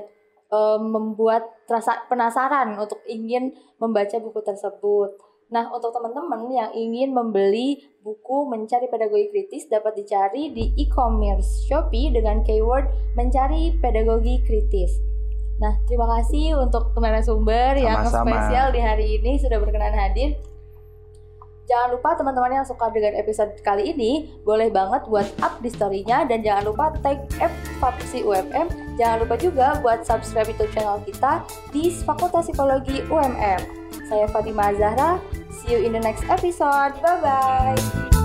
eh, 0.53 0.79
membuat 0.83 1.47
rasa 1.67 2.07
penasaran 2.07 2.77
untuk 2.79 3.03
ingin 3.09 3.55
membaca 3.79 4.19
buku 4.19 4.41
tersebut. 4.43 5.33
Nah, 5.53 5.69
untuk 5.69 5.93
teman-teman 5.93 6.49
yang 6.49 6.73
ingin 6.73 7.13
membeli 7.13 7.85
buku 8.01 8.49
Mencari 8.49 8.89
Pedagogi 8.89 9.29
Kritis 9.29 9.69
dapat 9.69 10.01
dicari 10.01 10.49
di 10.49 10.73
e-commerce 10.81 11.69
Shopee 11.69 12.09
dengan 12.09 12.41
keyword 12.41 12.89
Mencari 13.13 13.77
Pedagogi 13.77 14.41
Kritis. 14.49 14.97
Nah, 15.61 15.77
terima 15.85 16.09
kasih 16.17 16.57
untuk 16.57 16.97
teman 16.97 17.21
sumber 17.21 17.77
yang 17.77 18.01
spesial 18.09 18.73
di 18.73 18.81
hari 18.81 19.21
ini 19.21 19.37
sudah 19.37 19.61
berkenan 19.61 19.93
hadir. 19.93 20.41
Jangan 21.71 21.89
lupa 21.95 22.19
teman-teman 22.19 22.63
yang 22.63 22.67
suka 22.67 22.91
dengan 22.91 23.15
episode 23.15 23.55
kali 23.63 23.95
ini 23.95 24.35
boleh 24.43 24.69
banget 24.69 25.07
buat 25.07 25.29
up 25.41 25.63
di 25.63 25.71
story-nya 25.71 26.27
dan 26.27 26.43
jangan 26.43 26.69
lupa 26.69 26.91
tag 27.01 27.23
F 27.39 27.53
Fapsi 27.79 28.27
UMM. 28.27 28.99
Jangan 28.99 29.17
lupa 29.23 29.35
juga 29.39 29.79
buat 29.79 30.03
subscribe 30.03 30.51
YouTube 30.51 30.73
channel 30.75 30.99
kita 31.07 31.47
di 31.71 31.89
Fakultas 32.03 32.51
Psikologi 32.51 33.07
UMM. 33.07 33.61
Saya 34.11 34.27
Fatima 34.29 34.75
Zahra. 34.75 35.23
See 35.63 35.73
you 35.73 35.87
in 35.87 35.95
the 35.95 36.03
next 36.03 36.27
episode. 36.27 36.99
Bye 37.01 37.19
bye. 37.23 38.22